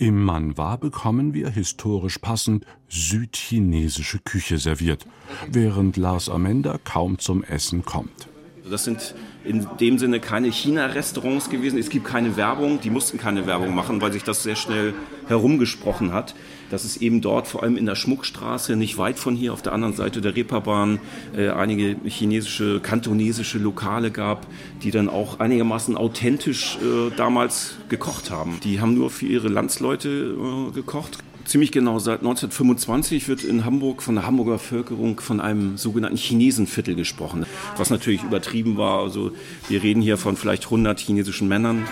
Im 0.00 0.24
Manwa 0.24 0.76
bekommen 0.76 1.34
wir 1.34 1.50
historisch 1.50 2.18
passend 2.18 2.64
südchinesische 2.88 4.20
Küche 4.20 4.58
serviert, 4.58 5.04
während 5.50 5.96
Lars 5.96 6.28
Amender 6.28 6.78
kaum 6.84 7.18
zum 7.18 7.42
Essen 7.42 7.84
kommt. 7.84 8.28
Das 8.70 8.84
sind 8.84 9.16
in 9.44 9.66
dem 9.80 9.98
Sinne 9.98 10.20
keine 10.20 10.52
China-Restaurants 10.52 11.50
gewesen. 11.50 11.78
Es 11.78 11.88
gibt 11.88 12.06
keine 12.06 12.36
Werbung, 12.36 12.80
die 12.80 12.90
mussten 12.90 13.18
keine 13.18 13.46
Werbung 13.46 13.74
machen, 13.74 14.00
weil 14.00 14.12
sich 14.12 14.22
das 14.22 14.44
sehr 14.44 14.54
schnell 14.54 14.94
herumgesprochen 15.26 16.12
hat, 16.12 16.36
dass 16.70 16.84
es 16.84 16.98
eben 16.98 17.20
dort, 17.20 17.48
vor 17.48 17.62
allem 17.62 17.76
in 17.76 17.86
der 17.86 17.94
Schmuckstraße, 17.94 18.76
nicht 18.76 18.98
weit 18.98 19.18
von 19.18 19.34
hier 19.34 19.52
auf 19.52 19.62
der 19.62 19.72
anderen 19.72 19.94
Seite 19.94 20.20
der 20.20 20.36
Reeperbahn, 20.36 21.00
äh, 21.36 21.48
einige 21.48 21.96
chinesische, 22.04 22.80
kantonesische 22.80 23.58
Lokale 23.58 24.10
gab, 24.10 24.46
die 24.82 24.90
dann 24.90 25.08
auch 25.08 25.40
einigermaßen 25.40 25.96
authentisch 25.96 26.78
äh, 26.82 27.10
damals 27.16 27.76
gekocht 27.88 28.30
haben. 28.30 28.58
Die 28.64 28.80
haben 28.80 28.94
nur 28.94 29.10
für 29.10 29.26
ihre 29.26 29.48
Landsleute 29.48 30.08
äh, 30.08 30.72
gekocht, 30.72 31.18
ziemlich 31.48 31.72
genau 31.72 31.98
seit 31.98 32.20
1925 32.20 33.28
wird 33.28 33.42
in 33.42 33.64
Hamburg 33.64 34.02
von 34.02 34.14
der 34.14 34.26
Hamburger 34.26 34.52
Bevölkerung 34.52 35.18
von 35.20 35.40
einem 35.40 35.76
sogenannten 35.76 36.18
Chinesenviertel 36.18 36.94
gesprochen, 36.94 37.46
was 37.76 37.90
natürlich 37.90 38.22
übertrieben 38.22 38.76
war. 38.76 39.00
Also 39.00 39.32
wir 39.68 39.82
reden 39.82 40.02
hier 40.02 40.18
von 40.18 40.36
vielleicht 40.36 40.64
100 40.64 41.00
chinesischen 41.00 41.48
Männern. 41.48 41.86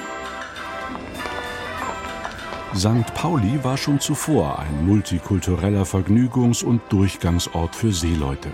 St. 2.76 3.14
Pauli 3.14 3.64
war 3.64 3.78
schon 3.78 4.00
zuvor 4.00 4.58
ein 4.58 4.86
multikultureller 4.86 5.84
Vergnügungs- 5.84 6.62
und 6.62 6.82
Durchgangsort 6.90 7.74
für 7.74 7.90
Seeleute. 7.90 8.50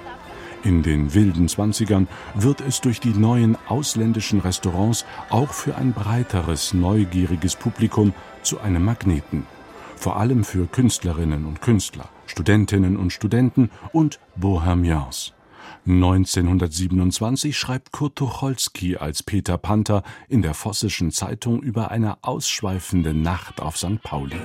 In 0.63 0.85
den 0.85 1.13
wilden 1.13 1.49
Zwanzigern 1.49 2.07
wird 2.35 2.61
es 2.61 2.81
durch 2.81 3.01
die 3.01 3.15
neuen 3.15 3.59
ausländischen 3.67 4.39
Restaurants 4.39 5.05
auch 5.29 5.53
für 5.53 5.75
ein 5.75 5.93
breiteres, 5.93 6.73
neugieriges 6.73 7.57
Publikum 7.57 8.15
zu 8.43 8.61
einem 8.61 8.85
Magneten. 8.85 9.45
Vor 9.97 10.17
allem 10.17 10.45
für 10.45 10.67
Künstlerinnen 10.67 11.45
und 11.45 11.61
Künstler, 11.61 12.09
Studentinnen 12.27 12.97
und 12.97 13.13
Studenten 13.13 13.71
und 13.93 14.21
Bohemians. 14.37 15.33
1927 15.87 17.57
schreibt 17.57 17.93
Kurt 17.93 18.17
Tucholsky 18.17 18.97
als 18.97 19.23
Peter 19.23 19.59
Panther 19.59 20.03
in 20.29 20.43
der 20.43 20.55
Vossischen 20.55 21.11
Zeitung 21.11 21.63
über 21.63 21.91
eine 21.91 22.23
ausschweifende 22.23 23.15
Nacht 23.15 23.61
auf 23.61 23.77
St. 23.77 24.03
Pauli. 24.03 24.41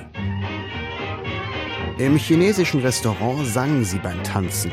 Im 1.98 2.16
chinesischen 2.16 2.80
Restaurant 2.80 3.46
sangen 3.46 3.84
sie 3.84 3.98
beim 3.98 4.22
Tanzen, 4.22 4.70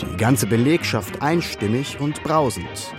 die 0.00 0.16
ganze 0.16 0.46
Belegschaft 0.46 1.22
einstimmig 1.22 2.00
und 2.00 2.22
brausend. 2.24 2.94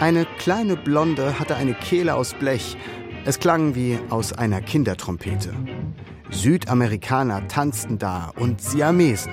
Eine 0.00 0.26
kleine 0.38 0.76
Blonde 0.76 1.38
hatte 1.38 1.54
eine 1.54 1.74
Kehle 1.74 2.16
aus 2.16 2.34
Blech. 2.34 2.76
Es 3.24 3.38
klang 3.38 3.76
wie 3.76 3.98
aus 4.10 4.32
einer 4.32 4.60
Kindertrompete. 4.60 5.54
Südamerikaner 6.30 7.46
tanzten 7.46 7.98
da 7.98 8.32
und 8.36 8.60
Siamesen. 8.60 9.32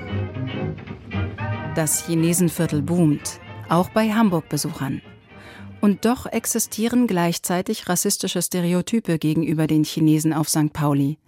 Das 1.76 2.08
Chinesenviertel 2.08 2.82
boomt, 2.82 3.40
auch 3.70 3.90
bei 3.90 4.12
Hamburg-Besuchern. 4.12 5.04
Und 5.82 6.04
doch 6.04 6.26
existieren 6.26 7.06
gleichzeitig 7.06 7.88
rassistische 7.88 8.42
Stereotype 8.42 9.20
gegenüber 9.20 9.68
den 9.68 9.84
Chinesen 9.84 10.34
auf 10.34 10.50
St. 10.50 10.74
Pauli. 10.74 11.20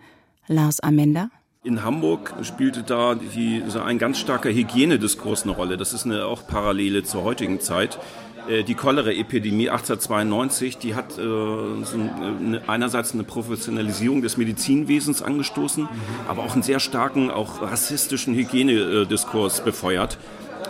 Lars 0.47 0.79
Amender? 0.79 1.29
In 1.63 1.83
Hamburg 1.83 2.33
spielte 2.41 2.81
da 2.81 3.13
die, 3.13 3.61
so 3.67 3.81
ein 3.81 3.99
ganz 3.99 4.17
starker 4.17 4.49
Hygienediskurs 4.49 5.43
eine 5.43 5.51
Rolle. 5.51 5.77
Das 5.77 5.93
ist 5.93 6.05
eine 6.05 6.25
auch 6.25 6.47
Parallele 6.47 7.03
zur 7.03 7.23
heutigen 7.23 7.59
Zeit. 7.59 7.99
Äh, 8.47 8.63
die 8.63 8.75
Cholera-Epidemie 8.75 9.69
1892, 9.69 10.77
die 10.77 10.95
hat 10.95 11.17
äh, 11.17 11.21
so 11.21 11.95
eine, 11.95 12.61
einerseits 12.67 13.13
eine 13.13 13.23
Professionalisierung 13.23 14.21
des 14.21 14.37
Medizinwesens 14.37 15.21
angestoßen, 15.21 15.87
aber 16.27 16.43
auch 16.43 16.53
einen 16.53 16.63
sehr 16.63 16.79
starken, 16.79 17.31
auch 17.31 17.61
rassistischen 17.61 18.33
Hygienediskurs 18.35 19.63
befeuert. 19.63 20.17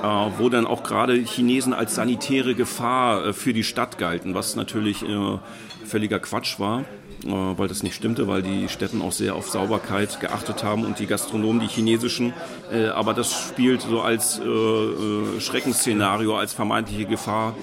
Äh, 0.02 0.32
wo 0.40 0.50
dann 0.50 0.66
auch 0.66 0.82
gerade 0.82 1.14
Chinesen 1.14 1.74
als 1.74 1.94
sanitäre 1.94 2.56
Gefahr 2.56 3.28
äh, 3.28 3.34
für 3.34 3.54
die 3.54 3.64
Stadt 3.64 4.00
galten, 4.00 4.34
was 4.34 4.56
natürlich 4.56 5.04
äh, 5.04 5.38
völliger 5.86 6.20
Quatsch 6.20 6.60
war. 6.60 6.86
Äh, 7.26 7.30
weil 7.30 7.68
das 7.68 7.84
nicht 7.84 7.96
stimmte, 7.96 8.28
weil 8.28 8.42
die 8.42 8.68
Städten 8.70 9.02
auch 9.02 9.12
sehr 9.12 9.36
auf 9.36 9.50
Sauberkeit 9.50 10.20
geachtet 10.20 10.64
haben 10.64 10.86
und 10.86 11.00
die 11.00 11.06
Gastronomen, 11.06 11.60
die 11.60 11.68
chinesischen. 11.68 12.34
Äh, 12.72 12.88
aber 12.88 13.14
das 13.14 13.32
spielt 13.32 13.82
so 13.82 14.02
als 14.02 14.40
äh, 14.40 15.40
Schreckensszenario, 15.40 16.36
als 16.36 16.54
vermeintliche 16.54 17.06
Gefahr 17.06 17.56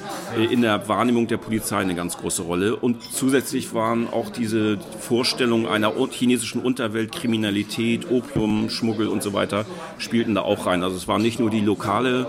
in 0.51 0.63
der 0.63 0.89
Wahrnehmung 0.89 1.27
der 1.27 1.39
Polizei 1.39 1.79
eine 1.79 1.95
ganz 1.95 2.17
große 2.17 2.43
Rolle. 2.43 2.77
Und 2.77 3.03
zusätzlich 3.03 3.75
waren 3.75 4.09
auch 4.09 4.31
diese 4.31 4.79
Vorstellungen 5.01 5.67
einer 5.67 5.93
chinesischen 6.11 6.63
Unterwelt, 6.63 7.13
Kriminalität, 7.13 8.11
Opium, 8.11 8.71
Schmuggel 8.71 9.09
und 9.09 9.23
so 9.23 9.33
weiter, 9.33 9.65
spielten 9.99 10.35
da 10.35 10.43
auch 10.43 10.67
rein. 10.67 10.83
Also 10.83 10.97
es 10.97 11.09
war 11.09 11.19
nicht 11.19 11.41
nur 11.41 11.51
die 11.51 11.61
lokale, 11.61 12.27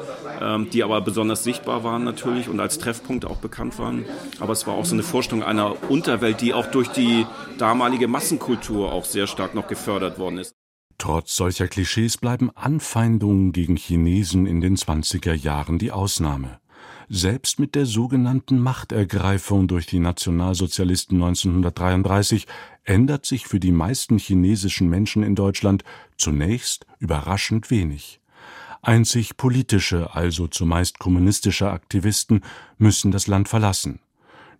die 0.72 0.84
aber 0.84 1.02
besonders 1.02 1.44
sichtbar 1.44 1.84
waren 1.84 2.04
natürlich 2.04 2.48
und 2.50 2.60
als 2.60 2.80
Treffpunkt 2.80 3.26
auch 3.26 3.38
bekannt 3.38 3.78
waren, 3.78 4.06
aber 4.40 4.54
es 4.54 4.66
war 4.68 4.76
auch 4.76 4.86
so 4.86 4.96
eine 4.96 5.04
Vorstellung 5.04 5.44
einer 5.44 5.76
Unterwelt, 5.90 6.42
die 6.42 6.54
auch 6.54 6.68
durch 6.68 6.88
die 6.90 7.26
damalige 7.58 8.08
Massenkultur 8.08 8.92
auch 8.94 9.06
sehr 9.06 9.28
stark 9.28 9.54
noch 9.56 9.68
gefördert 9.68 10.18
worden 10.18 10.38
ist. 10.38 10.54
Trotz 10.98 11.36
solcher 11.36 11.68
Klischees 11.68 12.18
bleiben 12.18 12.52
Anfeindungen 12.56 13.54
gegen 13.54 13.78
Chinesen 13.78 14.46
in 14.46 14.60
den 14.60 14.76
20er 14.76 15.34
Jahren 15.34 15.80
die 15.80 15.92
Ausnahme. 15.92 16.60
Selbst 17.08 17.60
mit 17.60 17.74
der 17.74 17.86
sogenannten 17.86 18.60
Machtergreifung 18.60 19.68
durch 19.68 19.88
die 19.88 20.00
Nationalsozialisten 20.00 21.16
1933 21.16 22.46
ändert 22.84 23.26
sich 23.26 23.48
für 23.48 23.60
die 23.60 23.72
meisten 23.72 24.20
chinesischen 24.20 24.90
Menschen 24.90 25.24
in 25.24 25.36
Deutschland 25.36 25.84
zunächst 26.18 26.86
überraschend 27.00 27.72
wenig. 27.72 28.20
Einzig 28.82 29.36
politische, 29.36 30.16
also 30.16 30.48
zumeist 30.48 31.00
kommunistische 31.00 31.70
Aktivisten 31.70 32.42
müssen 32.78 33.12
das 33.12 33.28
Land 33.28 33.50
verlassen. 33.50 34.00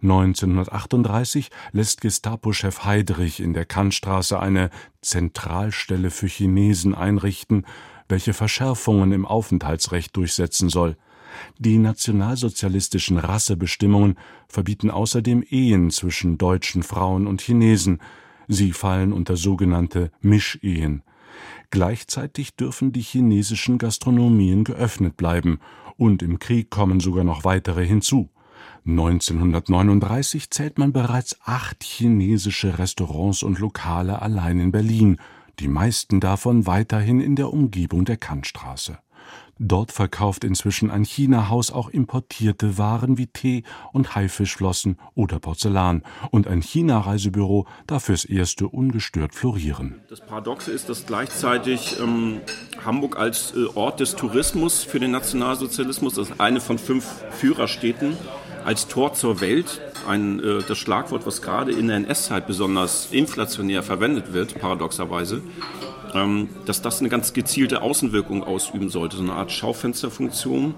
1938 0.02 1.50
lässt 1.72 2.02
Gestapo-Chef 2.02 2.86
Heydrich 2.86 3.40
in 3.40 3.54
der 3.54 3.66
Kantstraße 3.66 4.40
eine 4.40 4.70
Zentralstelle 5.02 6.10
für 6.10 6.28
Chinesen 6.28 6.96
einrichten, 6.96 7.66
welche 8.08 8.34
Verschärfungen 8.34 9.12
im 9.12 9.26
Aufenthaltsrecht 9.26 10.16
durchsetzen 10.16 10.70
soll. 10.70 10.98
Die 11.58 11.78
nationalsozialistischen 11.78 13.18
Rassebestimmungen 13.18 14.18
verbieten 14.48 14.90
außerdem 14.90 15.44
Ehen 15.48 15.92
zwischen 15.92 16.38
deutschen 16.38 16.84
Frauen 16.84 17.28
und 17.28 17.42
Chinesen. 17.42 18.02
Sie 18.48 18.72
fallen 18.72 19.14
unter 19.14 19.38
sogenannte 19.38 20.12
Mischehen. 20.22 21.04
Gleichzeitig 21.72 22.56
dürfen 22.56 22.92
die 22.92 23.02
chinesischen 23.02 23.78
Gastronomien 23.78 24.64
geöffnet 24.64 25.18
bleiben, 25.18 25.60
und 25.98 26.24
im 26.24 26.40
Krieg 26.40 26.70
kommen 26.70 27.00
sogar 27.00 27.24
noch 27.24 27.44
weitere 27.44 27.86
hinzu. 27.86 28.30
1939 28.86 30.50
zählt 30.50 30.78
man 30.78 30.94
bereits 30.94 31.38
acht 31.44 31.84
chinesische 31.84 32.80
Restaurants 32.80 33.44
und 33.44 33.60
Lokale 33.60 34.22
allein 34.22 34.60
in 34.60 34.72
Berlin, 34.72 35.18
die 35.60 35.68
meisten 35.68 36.20
davon 36.20 36.66
weiterhin 36.66 37.20
in 37.20 37.36
der 37.36 37.54
Umgebung 37.54 38.06
der 38.06 38.18
Kantstraße. 38.18 38.98
Dort 39.62 39.92
verkauft 39.92 40.46
inzwischen 40.46 40.90
ein 40.90 41.04
China-Haus 41.04 41.70
auch 41.72 41.90
importierte 41.90 42.78
Waren 42.78 43.18
wie 43.18 43.28
Tee 43.28 43.64
und 43.92 44.16
Haifischflossen 44.16 44.98
oder 45.16 45.40
Porzellan 45.40 46.04
und 46.32 46.48
ein 46.48 46.62
China-Reisebüro 46.62 47.68
darf 47.86 48.06
fürs 48.06 48.24
Erste 48.24 48.70
ungestört 48.70 49.36
florieren. 49.36 50.00
Das 50.10 50.22
Paradoxe 50.22 50.72
ist, 50.72 50.88
dass 50.88 51.06
gleichzeitig 51.06 52.00
ähm, 52.00 52.40
Hamburg 52.86 53.18
als 53.18 53.54
äh, 53.54 53.66
Ort 53.76 54.00
des 54.00 54.16
Tourismus 54.16 54.84
für 54.84 55.02
den 55.02 55.12
Nationalsozialismus, 55.12 56.14
das 56.14 56.30
ist 56.30 56.40
eine 56.40 56.62
von 56.62 56.78
fünf 56.78 57.06
Führerstädten, 57.32 58.16
als 58.64 58.88
Tor 58.88 59.14
zur 59.14 59.42
Welt, 59.42 59.82
ein, 60.08 60.40
äh, 60.40 60.60
das 60.66 60.78
Schlagwort, 60.78 61.26
was 61.26 61.42
gerade 61.42 61.74
in 61.74 61.90
der 61.90 61.98
NS-Zeit 61.98 62.48
besonders 62.48 63.10
inflationär 63.12 63.84
verwendet 63.84 64.32
wird, 64.32 64.58
paradoxerweise, 64.60 65.42
dass 66.66 66.82
das 66.82 67.00
eine 67.00 67.10
ganz 67.10 67.34
gezielte 67.34 67.82
Außenwirkung 67.82 68.44
ausüben 68.44 68.90
sollte, 68.90 69.18
so 69.18 69.24
eine 69.24 69.34
Art 69.34 69.52
Schaufensterfunktion. 69.52 70.74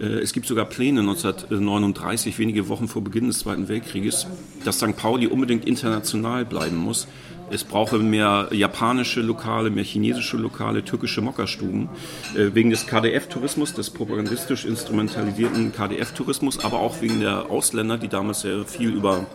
Äh, 0.00 0.04
es 0.04 0.32
gibt 0.32 0.46
sogar 0.46 0.66
Pläne 0.66 1.00
1939, 1.00 2.38
wenige 2.38 2.68
Wochen 2.68 2.88
vor 2.88 3.02
Beginn 3.02 3.28
des 3.28 3.40
Zweiten 3.40 3.68
Weltkrieges, 3.68 4.26
dass 4.64 4.78
St. 4.78 4.96
Pauli 4.96 5.26
unbedingt 5.26 5.64
international 5.64 6.44
bleiben 6.44 6.76
muss. 6.76 7.06
Es 7.50 7.62
brauche 7.62 7.98
mehr 7.98 8.48
japanische 8.52 9.20
Lokale, 9.20 9.70
mehr 9.70 9.84
chinesische 9.84 10.38
Lokale, 10.38 10.84
türkische 10.84 11.20
Mokkastuben. 11.20 11.88
Äh, 12.34 12.54
wegen 12.54 12.70
des 12.70 12.86
KDF-Tourismus, 12.86 13.74
des 13.74 13.90
propagandistisch 13.90 14.64
instrumentalisierten 14.64 15.72
KDF-Tourismus, 15.72 16.64
aber 16.64 16.80
auch 16.80 17.00
wegen 17.00 17.20
der 17.20 17.50
Ausländer, 17.50 17.98
die 17.98 18.08
damals 18.08 18.40
sehr 18.40 18.64
viel 18.64 18.90
über 18.90 19.26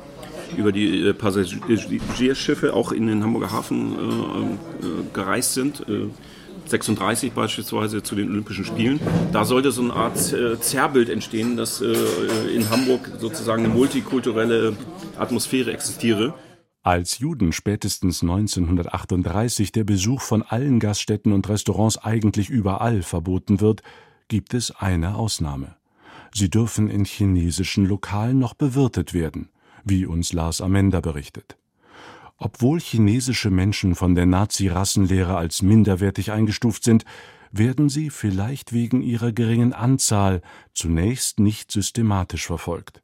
über 0.57 0.71
die 0.71 1.07
äh, 1.07 1.13
Passagierschiffe 1.13 2.73
auch 2.73 2.91
in 2.91 3.07
den 3.07 3.23
Hamburger 3.23 3.51
Hafen 3.51 3.93
äh, 3.93 4.85
gereist 5.13 5.53
sind. 5.53 5.85
36 6.65 7.31
beispielsweise 7.31 8.03
zu 8.03 8.15
den 8.15 8.29
Olympischen 8.29 8.65
Spielen. 8.65 8.99
Da 9.31 9.45
sollte 9.45 9.71
so 9.71 9.81
eine 9.81 9.93
Art 9.93 10.17
Zerrbild 10.17 11.09
entstehen, 11.09 11.57
dass 11.57 11.81
in 11.81 12.69
Hamburg 12.69 13.09
sozusagen 13.17 13.65
eine 13.65 13.73
multikulturelle 13.73 14.75
Atmosphäre 15.17 15.71
existiere. 15.71 16.33
Als 16.83 17.19
Juden 17.19 17.53
spätestens 17.53 18.21
1938 18.21 19.71
der 19.71 19.83
Besuch 19.83 20.21
von 20.21 20.43
allen 20.43 20.79
Gaststätten 20.79 21.33
und 21.33 21.49
Restaurants 21.49 21.97
eigentlich 21.97 22.49
überall 22.49 23.01
verboten 23.01 23.61
wird, 23.61 23.81
gibt 24.27 24.53
es 24.53 24.71
eine 24.71 25.15
Ausnahme. 25.15 25.75
Sie 26.33 26.49
dürfen 26.49 26.89
in 26.89 27.05
chinesischen 27.05 27.85
Lokalen 27.85 28.37
noch 28.37 28.53
bewirtet 28.53 29.13
werden 29.13 29.49
wie 29.83 30.05
uns 30.05 30.33
Lars 30.33 30.61
Amender 30.61 31.01
berichtet. 31.01 31.57
Obwohl 32.39 32.79
chinesische 32.79 33.51
Menschen 33.51 33.95
von 33.95 34.15
der 34.15 34.25
Nazi-Rassenlehre 34.25 35.35
als 35.35 35.61
minderwertig 35.61 36.31
eingestuft 36.31 36.85
sind, 36.85 37.03
werden 37.51 37.89
sie 37.89 38.09
vielleicht 38.09 38.71
wegen 38.71 39.01
ihrer 39.01 39.33
geringen 39.33 39.73
Anzahl 39.73 40.41
zunächst 40.73 41.39
nicht 41.39 41.69
systematisch 41.69 42.47
verfolgt. 42.47 43.01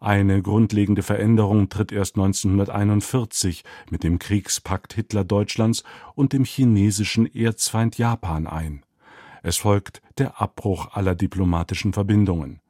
Eine 0.00 0.42
grundlegende 0.42 1.02
Veränderung 1.02 1.68
tritt 1.68 1.92
erst 1.92 2.16
1941 2.16 3.62
mit 3.90 4.02
dem 4.02 4.18
Kriegspakt 4.18 4.94
Hitler-Deutschlands 4.94 5.84
und 6.14 6.32
dem 6.32 6.44
chinesischen 6.44 7.32
Erzfeind 7.32 7.96
Japan 7.98 8.46
ein. 8.46 8.84
Es 9.42 9.58
folgt 9.58 10.02
der 10.18 10.40
Abbruch 10.40 10.92
aller 10.92 11.14
diplomatischen 11.14 11.92
Verbindungen. 11.92 12.60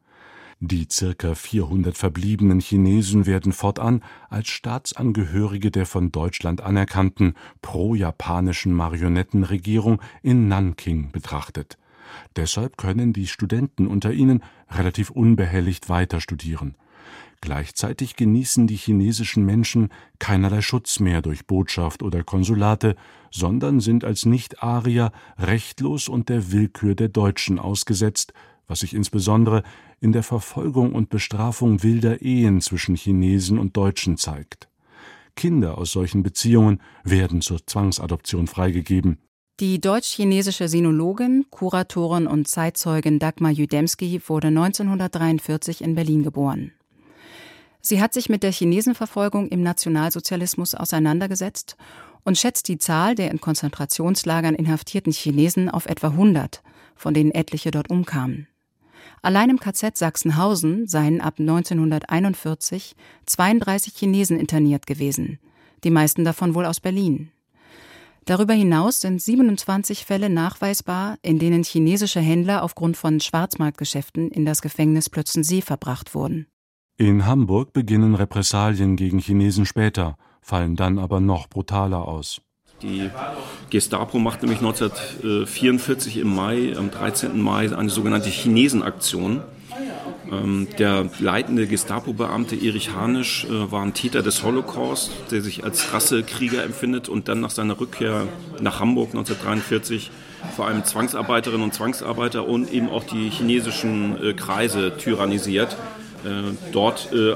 Die 0.60 0.88
circa 0.90 1.34
400 1.34 1.98
verbliebenen 1.98 2.60
Chinesen 2.60 3.26
werden 3.26 3.52
fortan 3.52 4.02
als 4.30 4.48
Staatsangehörige 4.48 5.70
der 5.70 5.84
von 5.84 6.12
Deutschland 6.12 6.62
anerkannten 6.62 7.34
pro-japanischen 7.60 8.72
Marionettenregierung 8.72 10.00
in 10.22 10.48
Nanking 10.48 11.12
betrachtet. 11.12 11.76
Deshalb 12.36 12.78
können 12.78 13.12
die 13.12 13.26
Studenten 13.26 13.86
unter 13.86 14.12
ihnen 14.12 14.42
relativ 14.70 15.10
unbehelligt 15.10 15.90
weiter 15.90 16.22
studieren. 16.22 16.74
Gleichzeitig 17.42 18.16
genießen 18.16 18.66
die 18.66 18.76
chinesischen 18.76 19.44
Menschen 19.44 19.90
keinerlei 20.18 20.62
Schutz 20.62 21.00
mehr 21.00 21.20
durch 21.20 21.46
Botschaft 21.46 22.02
oder 22.02 22.24
Konsulate, 22.24 22.96
sondern 23.30 23.80
sind 23.80 24.04
als 24.04 24.24
Nicht-Arier 24.24 25.12
rechtlos 25.38 26.08
und 26.08 26.30
der 26.30 26.50
Willkür 26.50 26.94
der 26.94 27.08
Deutschen 27.08 27.58
ausgesetzt, 27.58 28.32
was 28.66 28.80
sich 28.80 28.94
insbesondere 28.94 29.62
in 30.00 30.12
der 30.12 30.22
Verfolgung 30.22 30.94
und 30.94 31.08
Bestrafung 31.08 31.82
wilder 31.82 32.22
Ehen 32.22 32.60
zwischen 32.60 32.94
Chinesen 32.94 33.58
und 33.58 33.76
Deutschen 33.76 34.16
zeigt. 34.16 34.68
Kinder 35.36 35.78
aus 35.78 35.92
solchen 35.92 36.22
Beziehungen 36.22 36.80
werden 37.04 37.40
zur 37.42 37.64
Zwangsadoption 37.66 38.46
freigegeben. 38.46 39.18
Die 39.60 39.80
deutsch-chinesische 39.80 40.68
Sinologin, 40.68 41.46
Kuratorin 41.50 42.26
und 42.26 42.46
Zeitzeugin 42.46 43.18
Dagmar 43.18 43.52
Jüdemski 43.52 44.20
wurde 44.26 44.48
1943 44.48 45.82
in 45.82 45.94
Berlin 45.94 46.22
geboren. 46.22 46.72
Sie 47.80 48.00
hat 48.00 48.12
sich 48.12 48.28
mit 48.28 48.42
der 48.42 48.52
Chinesenverfolgung 48.52 49.48
im 49.48 49.62
Nationalsozialismus 49.62 50.74
auseinandergesetzt 50.74 51.76
und 52.24 52.36
schätzt 52.36 52.68
die 52.68 52.78
Zahl 52.78 53.14
der 53.14 53.30
in 53.30 53.40
Konzentrationslagern 53.40 54.56
inhaftierten 54.56 55.12
Chinesen 55.12 55.70
auf 55.70 55.86
etwa 55.86 56.08
100, 56.08 56.62
von 56.96 57.14
denen 57.14 57.30
etliche 57.30 57.70
dort 57.70 57.88
umkamen. 57.88 58.48
Allein 59.26 59.50
im 59.50 59.58
KZ 59.58 59.96
Sachsenhausen 59.96 60.86
seien 60.86 61.20
ab 61.20 61.40
1941 61.40 62.94
32 63.26 63.92
Chinesen 63.92 64.38
interniert 64.38 64.86
gewesen, 64.86 65.40
die 65.82 65.90
meisten 65.90 66.24
davon 66.24 66.54
wohl 66.54 66.64
aus 66.64 66.78
Berlin. 66.78 67.32
Darüber 68.24 68.54
hinaus 68.54 69.00
sind 69.00 69.20
27 69.20 70.04
Fälle 70.04 70.30
nachweisbar, 70.30 71.18
in 71.22 71.40
denen 71.40 71.64
chinesische 71.64 72.20
Händler 72.20 72.62
aufgrund 72.62 72.96
von 72.96 73.18
Schwarzmarktgeschäften 73.18 74.30
in 74.30 74.44
das 74.44 74.62
Gefängnis 74.62 75.10
Plötzensee 75.10 75.60
verbracht 75.60 76.14
wurden. 76.14 76.46
In 76.96 77.26
Hamburg 77.26 77.72
beginnen 77.72 78.14
Repressalien 78.14 78.94
gegen 78.94 79.18
Chinesen 79.18 79.66
später, 79.66 80.16
fallen 80.40 80.76
dann 80.76 81.00
aber 81.00 81.18
noch 81.18 81.48
brutaler 81.48 82.06
aus. 82.06 82.42
Die 82.82 83.10
Gestapo 83.70 84.18
macht 84.18 84.42
nämlich 84.42 84.58
1944 84.58 86.18
im 86.18 86.34
Mai, 86.34 86.74
am 86.76 86.90
13. 86.90 87.40
Mai, 87.40 87.74
eine 87.74 87.88
sogenannte 87.88 88.28
Chinesenaktion. 88.28 89.42
Ähm, 90.30 90.66
der 90.78 91.08
leitende 91.18 91.66
Gestapo-Beamte 91.66 92.56
Erich 92.56 92.92
Hanisch 92.92 93.44
äh, 93.44 93.70
war 93.70 93.82
ein 93.82 93.94
Täter 93.94 94.22
des 94.22 94.42
Holocaust, 94.42 95.10
der 95.30 95.40
sich 95.40 95.64
als 95.64 95.92
Rassekrieger 95.92 96.64
empfindet 96.64 97.08
und 97.08 97.28
dann 97.28 97.40
nach 97.40 97.50
seiner 97.50 97.78
Rückkehr 97.78 98.26
nach 98.60 98.80
Hamburg 98.80 99.10
1943 99.10 100.10
vor 100.54 100.66
allem 100.66 100.84
Zwangsarbeiterinnen 100.84 101.62
und 101.62 101.74
Zwangsarbeiter 101.74 102.46
und 102.46 102.72
eben 102.72 102.90
auch 102.90 103.04
die 103.04 103.30
chinesischen 103.30 104.22
äh, 104.22 104.32
Kreise 104.32 104.96
tyrannisiert. 104.96 105.76
Äh, 106.24 106.54
dort 106.72 107.10
äh, 107.12 107.34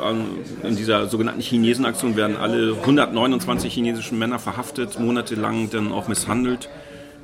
in 0.66 0.76
dieser 0.76 1.08
sogenannten 1.08 1.40
Chinesenaktion 1.40 2.16
werden 2.16 2.36
alle 2.36 2.74
129 2.80 3.72
chinesischen 3.72 4.18
Männer 4.18 4.38
verhaftet, 4.38 4.98
monatelang 4.98 5.70
dann 5.70 5.92
auch 5.92 6.08
misshandelt 6.08 6.68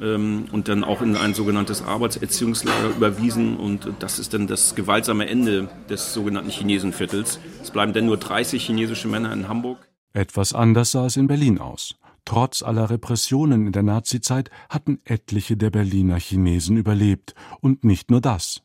ähm, 0.00 0.46
und 0.52 0.68
dann 0.68 0.84
auch 0.84 1.02
in 1.02 1.16
ein 1.16 1.34
sogenanntes 1.34 1.82
Arbeitserziehungslager 1.82 2.90
überwiesen. 2.90 3.56
Und 3.56 3.88
das 3.98 4.18
ist 4.18 4.34
dann 4.34 4.46
das 4.46 4.74
gewaltsame 4.74 5.28
Ende 5.28 5.68
des 5.88 6.12
sogenannten 6.12 6.50
Chinesenviertels. 6.50 7.40
Es 7.62 7.70
bleiben 7.70 7.92
dann 7.92 8.06
nur 8.06 8.16
30 8.16 8.64
chinesische 8.64 9.08
Männer 9.08 9.32
in 9.32 9.48
Hamburg. 9.48 9.78
Etwas 10.12 10.52
anders 10.52 10.92
sah 10.92 11.06
es 11.06 11.16
in 11.16 11.26
Berlin 11.26 11.58
aus. 11.58 11.96
Trotz 12.24 12.62
aller 12.62 12.90
Repressionen 12.90 13.66
in 13.66 13.72
der 13.72 13.84
Nazizeit 13.84 14.50
hatten 14.68 14.98
etliche 15.04 15.56
der 15.56 15.70
Berliner 15.70 16.18
Chinesen 16.18 16.76
überlebt. 16.76 17.34
Und 17.60 17.84
nicht 17.84 18.10
nur 18.10 18.20
das. 18.20 18.62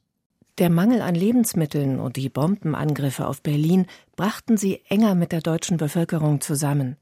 Der 0.61 0.69
Mangel 0.69 1.01
an 1.01 1.15
Lebensmitteln 1.15 1.99
und 1.99 2.17
die 2.17 2.29
Bombenangriffe 2.29 3.25
auf 3.25 3.41
Berlin 3.41 3.87
brachten 4.15 4.57
sie 4.57 4.83
enger 4.89 5.15
mit 5.15 5.31
der 5.31 5.41
deutschen 5.41 5.77
Bevölkerung 5.77 6.39
zusammen. 6.39 6.97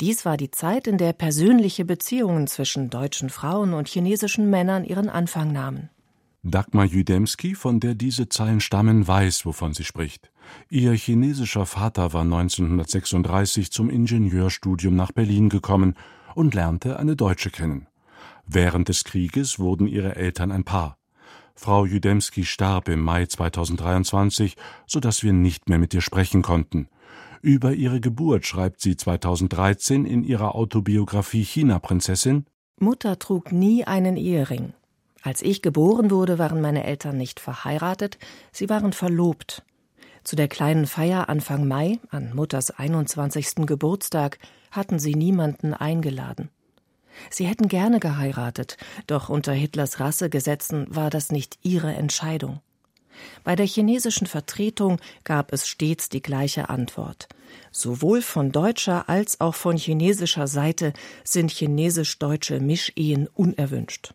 Dies 0.00 0.24
war 0.24 0.36
die 0.36 0.50
Zeit, 0.50 0.88
in 0.88 0.98
der 0.98 1.12
persönliche 1.12 1.84
Beziehungen 1.84 2.48
zwischen 2.48 2.90
deutschen 2.90 3.30
Frauen 3.30 3.72
und 3.72 3.86
chinesischen 3.86 4.50
Männern 4.50 4.82
ihren 4.82 5.08
Anfang 5.08 5.52
nahmen. 5.52 5.90
Dagmar 6.42 6.86
Jüdemski, 6.86 7.54
von 7.54 7.78
der 7.78 7.94
diese 7.94 8.28
Zeilen 8.28 8.58
stammen, 8.58 9.06
weiß, 9.06 9.46
wovon 9.46 9.74
sie 9.74 9.84
spricht. 9.84 10.32
Ihr 10.68 10.90
chinesischer 10.94 11.66
Vater 11.66 12.12
war 12.14 12.22
1936 12.22 13.70
zum 13.70 13.90
Ingenieurstudium 13.90 14.96
nach 14.96 15.12
Berlin 15.12 15.50
gekommen 15.50 15.94
und 16.34 16.56
lernte 16.56 16.98
eine 16.98 17.14
Deutsche 17.14 17.50
kennen. 17.50 17.86
Während 18.44 18.88
des 18.88 19.04
Krieges 19.04 19.60
wurden 19.60 19.86
ihre 19.86 20.16
Eltern 20.16 20.50
ein 20.50 20.64
Paar. 20.64 20.98
Frau 21.54 21.86
Judemski 21.86 22.44
starb 22.44 22.88
im 22.88 23.00
Mai 23.00 23.26
2023, 23.26 24.56
so 24.86 25.00
dass 25.00 25.22
wir 25.22 25.32
nicht 25.32 25.68
mehr 25.68 25.78
mit 25.78 25.94
ihr 25.94 26.00
sprechen 26.00 26.42
konnten. 26.42 26.88
Über 27.42 27.72
ihre 27.72 28.00
Geburt 28.00 28.46
schreibt 28.46 28.80
sie 28.80 28.96
2013 28.96 30.04
in 30.04 30.24
ihrer 30.24 30.54
Autobiografie 30.54 31.44
China-Prinzessin 31.44 32.46
Mutter 32.80 33.18
trug 33.18 33.52
nie 33.52 33.84
einen 33.84 34.16
Ehering. 34.16 34.72
Als 35.22 35.42
ich 35.42 35.62
geboren 35.62 36.10
wurde, 36.10 36.38
waren 36.38 36.60
meine 36.60 36.84
Eltern 36.84 37.16
nicht 37.16 37.40
verheiratet, 37.40 38.18
sie 38.52 38.68
waren 38.68 38.92
verlobt. 38.92 39.62
Zu 40.24 40.36
der 40.36 40.48
kleinen 40.48 40.86
Feier 40.86 41.28
Anfang 41.28 41.68
Mai, 41.68 41.98
an 42.10 42.34
Mutters 42.34 42.70
21. 42.70 43.66
Geburtstag, 43.66 44.38
hatten 44.70 44.98
sie 44.98 45.14
niemanden 45.14 45.72
eingeladen. 45.72 46.50
Sie 47.30 47.46
hätten 47.46 47.68
gerne 47.68 48.00
geheiratet, 48.00 48.76
doch 49.06 49.28
unter 49.28 49.52
Hitlers 49.52 50.00
Rassegesetzen 50.00 50.86
war 50.88 51.10
das 51.10 51.30
nicht 51.30 51.58
ihre 51.62 51.94
Entscheidung. 51.94 52.60
Bei 53.44 53.56
der 53.56 53.66
chinesischen 53.66 54.26
Vertretung 54.26 54.98
gab 55.22 55.52
es 55.52 55.68
stets 55.68 56.08
die 56.08 56.22
gleiche 56.22 56.68
Antwort. 56.68 57.28
Sowohl 57.70 58.22
von 58.22 58.50
deutscher 58.50 59.08
als 59.08 59.40
auch 59.40 59.54
von 59.54 59.76
chinesischer 59.76 60.46
Seite 60.46 60.92
sind 61.22 61.50
chinesisch-deutsche 61.50 62.60
Mischehen 62.60 63.28
unerwünscht. 63.28 64.14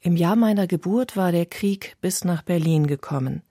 Im 0.00 0.16
Jahr 0.16 0.36
meiner 0.36 0.66
Geburt 0.66 1.16
war 1.16 1.32
der 1.32 1.46
Krieg 1.46 1.96
bis 2.00 2.24
nach 2.24 2.42
Berlin 2.42 2.86
gekommen. 2.86 3.42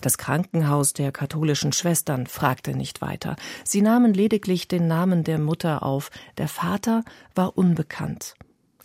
Das 0.00 0.18
Krankenhaus 0.18 0.92
der 0.92 1.12
katholischen 1.12 1.72
Schwestern 1.72 2.26
fragte 2.26 2.76
nicht 2.76 3.00
weiter. 3.00 3.36
Sie 3.64 3.82
nahmen 3.82 4.14
lediglich 4.14 4.68
den 4.68 4.86
Namen 4.86 5.24
der 5.24 5.38
Mutter 5.38 5.82
auf. 5.82 6.10
Der 6.38 6.48
Vater 6.48 7.04
war 7.34 7.56
unbekannt. 7.56 8.34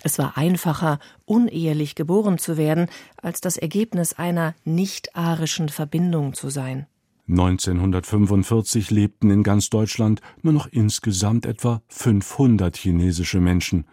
Es 0.03 0.19
war 0.19 0.37
einfacher, 0.37 0.99
unehelich 1.25 1.95
geboren 1.95 2.37
zu 2.37 2.57
werden, 2.57 2.87
als 3.21 3.41
das 3.41 3.57
Ergebnis 3.57 4.13
einer 4.13 4.53
nicht-arischen 4.63 5.69
Verbindung 5.69 6.33
zu 6.33 6.49
sein. 6.49 6.87
1945 7.29 8.89
lebten 8.89 9.29
in 9.31 9.43
ganz 9.43 9.69
Deutschland 9.69 10.21
nur 10.43 10.53
noch 10.53 10.67
insgesamt 10.71 11.45
etwa 11.45 11.81
500 11.89 12.77
chinesische 12.77 13.41
Menschen. 13.41 13.85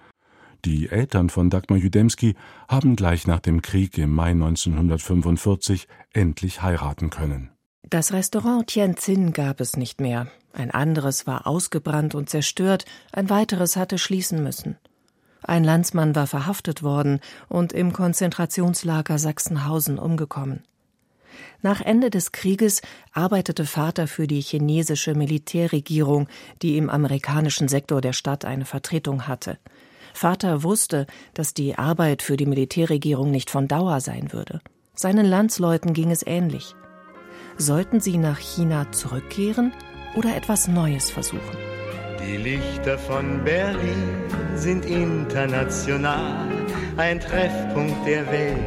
Die 0.64 0.88
Eltern 0.88 1.28
von 1.28 1.50
Dagmar 1.50 1.78
Judemski 1.78 2.36
haben 2.68 2.96
gleich 2.96 3.26
nach 3.26 3.40
dem 3.40 3.60
Krieg 3.60 3.98
im 3.98 4.14
Mai 4.14 4.30
1945 4.30 5.88
endlich 6.12 6.62
heiraten 6.62 7.10
können. 7.10 7.50
Das 7.90 8.12
Restaurant 8.14 8.66
Tianjin 8.68 9.32
gab 9.32 9.60
es 9.60 9.76
nicht 9.76 10.00
mehr. 10.00 10.28
Ein 10.54 10.70
anderes 10.70 11.26
war 11.26 11.46
ausgebrannt 11.46 12.14
und 12.14 12.30
zerstört, 12.30 12.86
ein 13.12 13.28
weiteres 13.28 13.76
hatte 13.76 13.98
schließen 13.98 14.42
müssen. 14.42 14.78
Ein 15.42 15.64
Landsmann 15.64 16.14
war 16.14 16.26
verhaftet 16.26 16.82
worden 16.82 17.20
und 17.50 17.74
im 17.74 17.92
Konzentrationslager 17.92 19.18
Sachsenhausen 19.18 19.98
umgekommen. 19.98 20.62
Nach 21.60 21.82
Ende 21.82 22.08
des 22.08 22.32
Krieges 22.32 22.80
arbeitete 23.12 23.66
Vater 23.66 24.06
für 24.06 24.26
die 24.26 24.40
chinesische 24.40 25.14
Militärregierung, 25.14 26.28
die 26.62 26.78
im 26.78 26.88
amerikanischen 26.88 27.68
Sektor 27.68 28.00
der 28.00 28.14
Stadt 28.14 28.46
eine 28.46 28.64
Vertretung 28.64 29.26
hatte. 29.28 29.58
Vater 30.14 30.62
wusste, 30.62 31.06
dass 31.34 31.52
die 31.52 31.76
Arbeit 31.76 32.22
für 32.22 32.38
die 32.38 32.46
Militärregierung 32.46 33.30
nicht 33.30 33.50
von 33.50 33.68
Dauer 33.68 34.00
sein 34.00 34.32
würde. 34.32 34.60
Seinen 34.94 35.26
Landsleuten 35.26 35.92
ging 35.92 36.10
es 36.10 36.24
ähnlich. 36.26 36.74
Sollten 37.58 38.00
sie 38.00 38.16
nach 38.16 38.38
China 38.38 38.90
zurückkehren 38.92 39.72
oder 40.14 40.34
etwas 40.36 40.68
Neues 40.68 41.10
versuchen? 41.10 41.58
Die 42.26 42.36
Lichter 42.36 42.96
von 42.96 43.44
Berlin 43.44 44.22
sind 44.54 44.86
international, 44.86 46.48
ein 46.96 47.20
Treffpunkt 47.20 48.06
der 48.06 48.26
Welt 48.30 48.64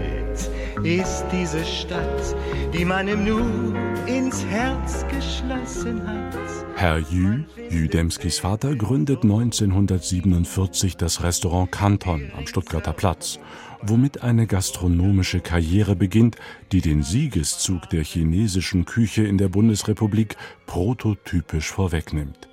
ist 0.83 1.25
diese 1.31 1.63
Stadt, 1.65 2.35
die 2.73 2.85
meinem 2.85 3.25
Nu 3.25 3.73
ins 4.05 4.45
Herz 4.45 5.05
geschlossen 5.09 6.05
hat. 6.07 6.46
Herr 6.79 6.99
Jü, 6.99 7.45
Demskis 7.87 8.37
Vater, 8.37 8.75
gründet 8.75 9.23
1947 9.23 10.95
das 10.95 11.23
Restaurant 11.23 11.71
Kanton 11.71 12.31
am 12.37 12.45
Stuttgarter 12.45 12.93
Platz, 12.93 13.39
womit 13.81 14.21
eine 14.21 14.45
gastronomische 14.45 15.39
Karriere 15.39 15.95
beginnt, 15.95 16.35
die 16.71 16.81
den 16.81 17.01
Siegeszug 17.01 17.89
der 17.89 18.03
chinesischen 18.03 18.85
Küche 18.85 19.23
in 19.23 19.39
der 19.39 19.47
Bundesrepublik 19.47 20.37
prototypisch 20.67 21.71
vorwegnimmt. 21.71 22.46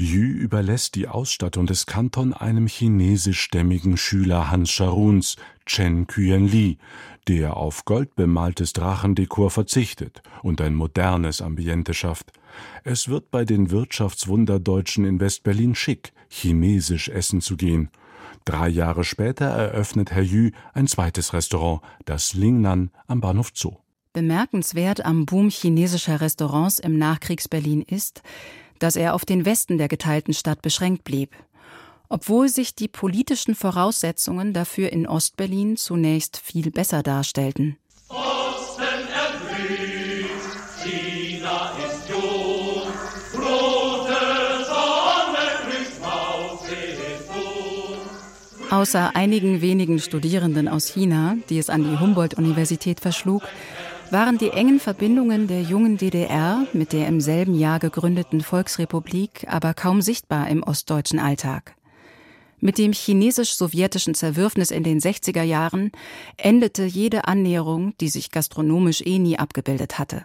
Yu 0.00 0.22
überlässt 0.22 0.94
die 0.94 1.08
Ausstattung 1.08 1.66
des 1.66 1.84
Kanton 1.84 2.32
einem 2.32 2.68
chinesischstämmigen 2.68 3.96
Schüler 3.96 4.48
Hans 4.48 4.70
Charuns, 4.70 5.34
Chen 5.66 6.06
Li, 6.16 6.78
der 7.26 7.56
auf 7.56 7.84
goldbemaltes 7.84 8.72
Drachendekor 8.74 9.50
verzichtet 9.50 10.22
und 10.44 10.60
ein 10.60 10.76
modernes 10.76 11.42
Ambiente 11.42 11.94
schafft. 11.94 12.30
Es 12.84 13.08
wird 13.08 13.32
bei 13.32 13.44
den 13.44 13.72
Wirtschaftswunderdeutschen 13.72 15.04
in 15.04 15.18
Westberlin 15.18 15.74
schick, 15.74 16.12
chinesisch 16.28 17.08
essen 17.08 17.40
zu 17.40 17.56
gehen. 17.56 17.90
Drei 18.44 18.68
Jahre 18.68 19.02
später 19.02 19.46
eröffnet 19.46 20.12
Herr 20.12 20.22
Yu 20.22 20.50
ein 20.74 20.86
zweites 20.86 21.32
Restaurant, 21.32 21.82
das 22.04 22.34
Lingnan 22.34 22.92
am 23.08 23.20
Bahnhof 23.20 23.50
Zoo. 23.52 23.74
Bemerkenswert 24.12 25.04
am 25.04 25.26
Boom 25.26 25.50
chinesischer 25.50 26.20
Restaurants 26.20 26.78
im 26.78 26.98
Nachkriegsberlin 26.98 27.82
ist, 27.82 28.22
dass 28.78 28.96
er 28.96 29.14
auf 29.14 29.24
den 29.24 29.44
Westen 29.44 29.78
der 29.78 29.88
geteilten 29.88 30.34
Stadt 30.34 30.62
beschränkt 30.62 31.04
blieb, 31.04 31.34
obwohl 32.08 32.48
sich 32.48 32.74
die 32.74 32.88
politischen 32.88 33.54
Voraussetzungen 33.54 34.52
dafür 34.52 34.92
in 34.92 35.06
Ostberlin 35.06 35.76
zunächst 35.76 36.38
viel 36.38 36.70
besser 36.70 37.02
darstellten. 37.02 37.76
Außer 48.70 49.16
einigen 49.16 49.62
wenigen 49.62 49.98
Studierenden 49.98 50.68
aus 50.68 50.88
China, 50.88 51.36
die 51.48 51.58
es 51.58 51.70
an 51.70 51.84
die 51.84 51.98
Humboldt-Universität 51.98 53.00
verschlug, 53.00 53.42
waren 54.10 54.38
die 54.38 54.50
engen 54.50 54.80
Verbindungen 54.80 55.48
der 55.48 55.62
jungen 55.62 55.96
DDR 55.96 56.66
mit 56.72 56.92
der 56.92 57.08
im 57.08 57.20
selben 57.20 57.54
Jahr 57.54 57.78
gegründeten 57.78 58.40
Volksrepublik 58.40 59.46
aber 59.48 59.74
kaum 59.74 60.00
sichtbar 60.00 60.48
im 60.48 60.62
ostdeutschen 60.62 61.18
Alltag. 61.18 61.74
Mit 62.60 62.78
dem 62.78 62.92
chinesisch-sowjetischen 62.92 64.14
Zerwürfnis 64.14 64.70
in 64.70 64.82
den 64.82 64.98
60er 64.98 65.42
Jahren 65.42 65.92
endete 66.36 66.84
jede 66.84 67.26
Annäherung, 67.26 67.94
die 68.00 68.08
sich 68.08 68.30
gastronomisch 68.30 69.02
eh 69.04 69.18
nie 69.18 69.38
abgebildet 69.38 69.98
hatte. 69.98 70.24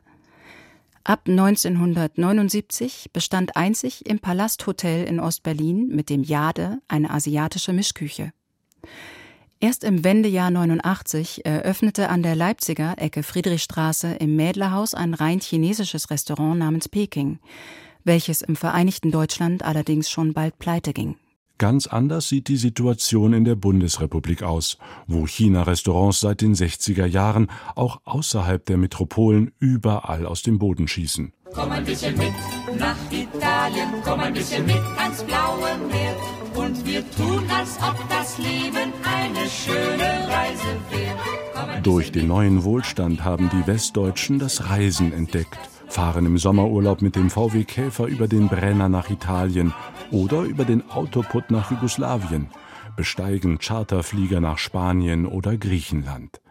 Ab 1.03 1.23
1979 1.27 3.09
bestand 3.11 3.57
einzig 3.57 4.05
im 4.05 4.19
Palasthotel 4.19 5.05
in 5.05 5.19
Ostberlin 5.19 5.89
mit 5.89 6.09
dem 6.09 6.23
Jade 6.23 6.79
eine 6.87 7.09
asiatische 7.09 7.73
Mischküche. 7.73 8.31
Erst 9.63 9.85
im 9.85 10.03
Wendejahr 10.03 10.51
89 10.51 11.45
eröffnete 11.45 12.09
an 12.09 12.21
der 12.21 12.35
Leipziger 12.35 12.95
Ecke 12.97 13.23
Friedrichstraße 13.23 14.15
im 14.15 14.35
Mädlerhaus 14.35 14.93
ein 14.93 15.13
rein 15.13 15.39
chinesisches 15.39 16.09
Restaurant 16.09 16.59
namens 16.59 16.89
Peking, 16.89 17.39
welches 18.03 18.41
im 18.41 18.57
Vereinigten 18.57 19.09
Deutschland 19.09 19.63
allerdings 19.63 20.09
schon 20.09 20.33
bald 20.33 20.59
pleite 20.59 20.91
ging. 20.91 21.15
Ganz 21.59 21.87
anders 21.87 22.27
sieht 22.27 22.49
die 22.49 22.57
Situation 22.57 23.31
in 23.31 23.45
der 23.45 23.55
Bundesrepublik 23.55 24.43
aus, 24.43 24.77
wo 25.07 25.25
China-Restaurants 25.25 26.19
seit 26.19 26.41
den 26.41 26.55
60er 26.55 27.05
Jahren 27.05 27.49
auch 27.73 28.01
außerhalb 28.03 28.65
der 28.65 28.75
Metropolen 28.75 29.53
überall 29.59 30.25
aus 30.25 30.41
dem 30.41 30.59
Boden 30.59 30.89
schießen. 30.89 31.31
Komm 31.53 31.71
ein 31.71 31.85
bisschen 31.85 32.17
mit 32.17 32.33
nach 32.79 32.97
Italien, 33.11 33.89
komm 34.03 34.19
ein 34.19 34.33
bisschen 34.33 34.65
mit 34.65 34.81
ans 34.97 35.23
blaue 35.23 35.77
Meer. 35.91 36.15
Und 36.55 36.85
wir 36.85 37.01
tun, 37.11 37.43
als 37.49 37.77
ob 37.77 37.97
das 38.09 38.37
Leben 38.37 38.91
eine 39.03 39.49
schöne 39.49 40.27
Reise 40.29 40.73
wäre. 40.89 41.81
Durch 41.81 42.11
den 42.11 42.27
neuen 42.27 42.63
Wohlstand 42.63 43.23
haben 43.23 43.49
die 43.49 43.67
Westdeutschen 43.67 44.39
das 44.39 44.69
Reisen 44.69 45.11
entdeckt, 45.11 45.59
fahren 45.87 46.25
im 46.25 46.37
Sommerurlaub 46.37 47.01
mit 47.01 47.15
dem 47.15 47.29
VW 47.29 47.63
Käfer 47.65 48.05
über 48.05 48.27
den 48.27 48.47
Brenner 48.47 48.89
nach 48.89 49.09
Italien 49.09 49.73
oder 50.11 50.41
über 50.41 50.65
den 50.65 50.89
Autoput 50.89 51.51
nach 51.51 51.71
Jugoslawien, 51.71 52.47
besteigen 52.95 53.59
Charterflieger 53.59 54.39
nach 54.39 54.57
Spanien 54.57 55.25
oder 55.25 55.57
Griechenland. 55.57 56.41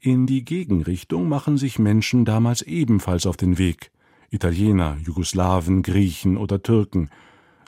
In 0.00 0.26
die 0.26 0.44
Gegenrichtung 0.44 1.28
machen 1.28 1.58
sich 1.58 1.78
Menschen 1.78 2.24
damals 2.24 2.62
ebenfalls 2.62 3.24
auf 3.24 3.36
den 3.36 3.56
Weg. 3.56 3.91
Italiener, 4.32 4.96
Jugoslawen, 5.04 5.82
Griechen 5.82 6.38
oder 6.38 6.62
Türken. 6.62 7.10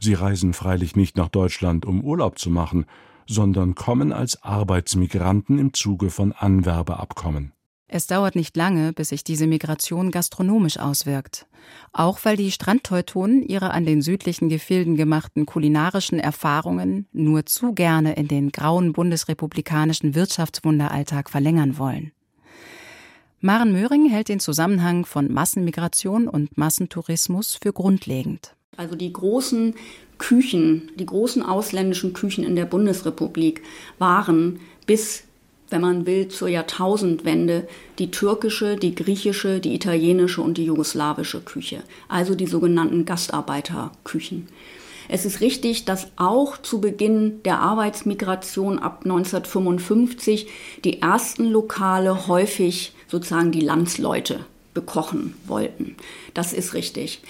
Sie 0.01 0.15
reisen 0.15 0.55
freilich 0.55 0.97
nicht 0.97 1.17
nach 1.17 1.29
Deutschland, 1.29 1.85
um 1.85 2.03
Urlaub 2.03 2.39
zu 2.39 2.49
machen, 2.49 2.87
sondern 3.27 3.75
kommen 3.75 4.13
als 4.13 4.43
Arbeitsmigranten 4.43 5.59
im 5.59 5.75
Zuge 5.75 6.09
von 6.09 6.33
Anwerbeabkommen. 6.33 7.53
Es 7.87 8.07
dauert 8.07 8.35
nicht 8.35 8.57
lange, 8.57 8.95
bis 8.95 9.11
sich 9.11 9.25
diese 9.25 9.47
Migration 9.47 10.11
gastronomisch 10.11 10.79
auswirkt. 10.79 11.47
Auch 11.93 12.19
weil 12.25 12.37
die 12.37 12.51
Strandteutonen 12.51 13.43
ihre 13.43 13.71
an 13.71 13.85
den 13.85 14.01
südlichen 14.01 14.49
Gefilden 14.49 14.97
gemachten 14.97 15.45
kulinarischen 15.45 16.19
Erfahrungen 16.19 17.07
nur 17.13 17.45
zu 17.45 17.75
gerne 17.75 18.15
in 18.15 18.27
den 18.27 18.51
grauen 18.51 18.95
bundesrepublikanischen 18.95 20.15
Wirtschaftswunderalltag 20.15 21.29
verlängern 21.29 21.79
wollen. 21.79 22.13
Maren 23.45 23.73
Möhring 23.73 24.09
hält 24.09 24.31
den 24.31 24.41
Zusammenhang 24.41 25.05
von 25.05 25.31
Massenmigration 25.31 26.29
und 26.29 26.57
Massentourismus 26.57 27.59
für 27.63 27.75
grundlegend. 27.75 28.55
Also 28.79 28.97
die 28.97 29.13
großen 29.13 29.75
Küchen, 30.17 30.91
die 30.99 31.05
großen 31.05 31.43
ausländischen 31.43 32.15
Küchen 32.15 32.43
in 32.43 32.57
der 32.57 32.65
Bundesrepublik 32.65 33.63
waren 33.99 34.61
bis, 34.87 35.25
wenn 35.69 35.83
man 35.83 36.07
will, 36.07 36.29
zur 36.29 36.49
Jahrtausendwende 36.49 37.69
die 37.99 38.11
türkische, 38.11 38.77
die 38.77 38.95
griechische, 38.95 39.61
die 39.61 39.75
italienische 39.75 40.41
und 40.41 40.57
die 40.57 40.65
jugoslawische 40.65 41.43
Küche, 41.43 41.83
also 42.09 42.35
die 42.35 42.47
sogenannten 42.47 43.05
Gastarbeiterküchen. 43.05 44.49
Es 45.07 45.27
ist 45.27 45.43
richtig, 45.43 45.85
dass 45.85 46.09
auch 46.17 46.57
zu 46.57 46.81
Beginn 46.81 47.43
der 47.43 47.61
Arbeitsmigration 47.61 48.79
ab 48.79 49.03
1955 49.05 50.49
die 50.83 51.03
ersten 51.03 51.45
Lokale 51.45 52.27
häufig 52.27 52.95
sozusagen 53.09 53.53
die 53.53 53.61
Landsleute 53.61 54.41
bekochen 54.73 55.35
wollten. 55.47 55.97
Das 56.35 56.53
ist 56.53 56.75
richtig. 56.75 57.23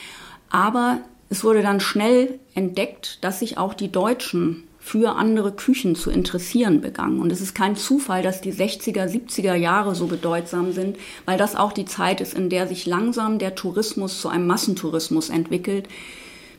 Aber 0.51 1.01
es 1.31 1.45
wurde 1.45 1.63
dann 1.63 1.81
schnell 1.81 2.39
entdeckt, 2.55 3.19
dass 3.23 3.41
sich 3.41 3.59
auch 3.59 3.75
die 3.75 3.91
Deutschen 3.91 4.65
für 4.85 5.17
andere 5.17 5.51
Küchen 5.51 5.97
zu 5.97 6.11
interessieren 6.11 6.83
begannen. 6.83 7.19
Und 7.19 7.33
es 7.33 7.41
ist 7.41 7.55
kein 7.55 7.75
Zufall, 7.75 8.23
dass 8.23 8.43
die 8.43 8.53
60er, 8.53 9.07
70er 9.07 9.55
Jahre 9.55 9.95
so 9.95 10.07
bedeutsam 10.07 10.73
sind, 10.73 10.99
weil 11.25 11.39
das 11.39 11.57
auch 11.57 11.73
die 11.73 11.87
Zeit 11.87 12.21
ist, 12.21 12.35
in 12.35 12.51
der 12.51 12.69
sich 12.69 12.85
langsam 12.85 13.39
der 13.39 13.55
Tourismus 13.55 14.21
zu 14.21 14.29
einem 14.29 14.47
Massentourismus 14.47 15.31
entwickelt. 15.31 15.89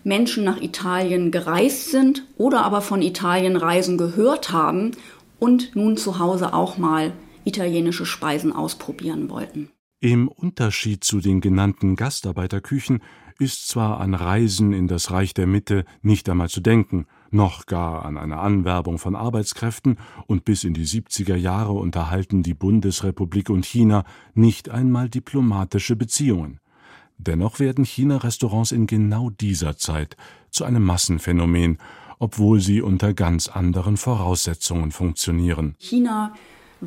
Menschen 0.03 0.43
nach 0.43 0.59
Italien 0.59 1.29
gereist 1.29 1.91
sind 1.91 2.23
oder 2.35 2.63
aber 2.63 2.81
von 2.81 3.03
Italien 3.03 3.57
Reisen 3.57 3.97
gehört 3.97 4.51
haben 4.51 4.91
und 5.39 5.75
nun 5.75 5.95
zu 5.95 6.17
Hause 6.17 6.53
auch 6.53 6.77
mal 6.77 7.13
italienische 7.45 8.05
Speisen 8.05 8.51
ausprobieren 8.51 9.29
wollten. 9.29 9.69
Im 10.01 10.27
Unterschied 10.27 11.03
zu 11.03 11.19
den 11.19 11.41
genannten 11.41 11.95
Gastarbeiterküchen 11.95 13.01
ist 13.39 13.67
zwar 13.67 13.99
an 13.99 14.13
Reisen 14.13 14.71
in 14.71 14.87
das 14.87 15.11
Reich 15.11 15.33
der 15.33 15.47
Mitte 15.47 15.85
nicht 16.01 16.29
einmal 16.29 16.49
zu 16.49 16.61
denken, 16.61 17.05
noch 17.31 17.65
gar 17.65 18.05
an 18.05 18.17
eine 18.17 18.37
Anwerbung 18.37 18.97
von 18.97 19.15
Arbeitskräften, 19.15 19.97
und 20.27 20.45
bis 20.45 20.63
in 20.63 20.73
die 20.73 20.85
70er 20.85 21.35
Jahre 21.35 21.73
unterhalten 21.73 22.43
die 22.43 22.53
Bundesrepublik 22.53 23.49
und 23.49 23.65
China 23.65 24.05
nicht 24.33 24.69
einmal 24.69 25.09
diplomatische 25.09 25.95
Beziehungen. 25.95 26.59
Dennoch 27.17 27.59
werden 27.59 27.85
China-Restaurants 27.85 28.71
in 28.71 28.87
genau 28.87 29.29
dieser 29.29 29.77
Zeit 29.77 30.17
zu 30.49 30.65
einem 30.65 30.83
Massenphänomen, 30.83 31.77
obwohl 32.19 32.59
sie 32.59 32.81
unter 32.81 33.13
ganz 33.13 33.47
anderen 33.47 33.97
Voraussetzungen 33.97 34.91
funktionieren. 34.91 35.75
China 35.79 36.33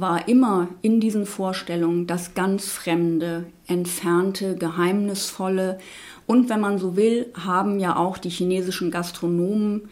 war 0.00 0.28
immer 0.28 0.68
in 0.82 1.00
diesen 1.00 1.26
Vorstellungen 1.26 2.06
das 2.06 2.34
ganz 2.34 2.68
Fremde, 2.68 3.46
Entfernte, 3.66 4.56
Geheimnisvolle. 4.56 5.78
Und 6.26 6.48
wenn 6.48 6.60
man 6.60 6.78
so 6.78 6.96
will, 6.96 7.26
haben 7.34 7.78
ja 7.78 7.96
auch 7.96 8.18
die 8.18 8.30
chinesischen 8.30 8.90
Gastronomen 8.90 9.88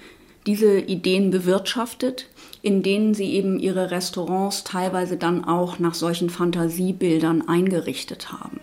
diese 0.46 0.78
Ideen 0.78 1.30
bewirtschaftet, 1.30 2.28
in 2.62 2.82
denen 2.82 3.14
sie 3.14 3.32
eben 3.32 3.58
ihre 3.58 3.90
Restaurants 3.90 4.64
teilweise 4.64 5.16
dann 5.16 5.44
auch 5.44 5.78
nach 5.78 5.94
solchen 5.94 6.30
Fantasiebildern 6.30 7.48
eingerichtet 7.48 8.32
haben. 8.32 8.60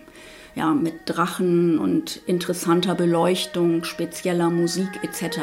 Ja, 0.54 0.72
mit 0.72 0.94
Drachen 1.06 1.78
und 1.78 2.20
interessanter 2.26 2.94
Beleuchtung, 2.94 3.84
spezieller 3.84 4.50
Musik 4.50 4.88
etc. 5.02 5.40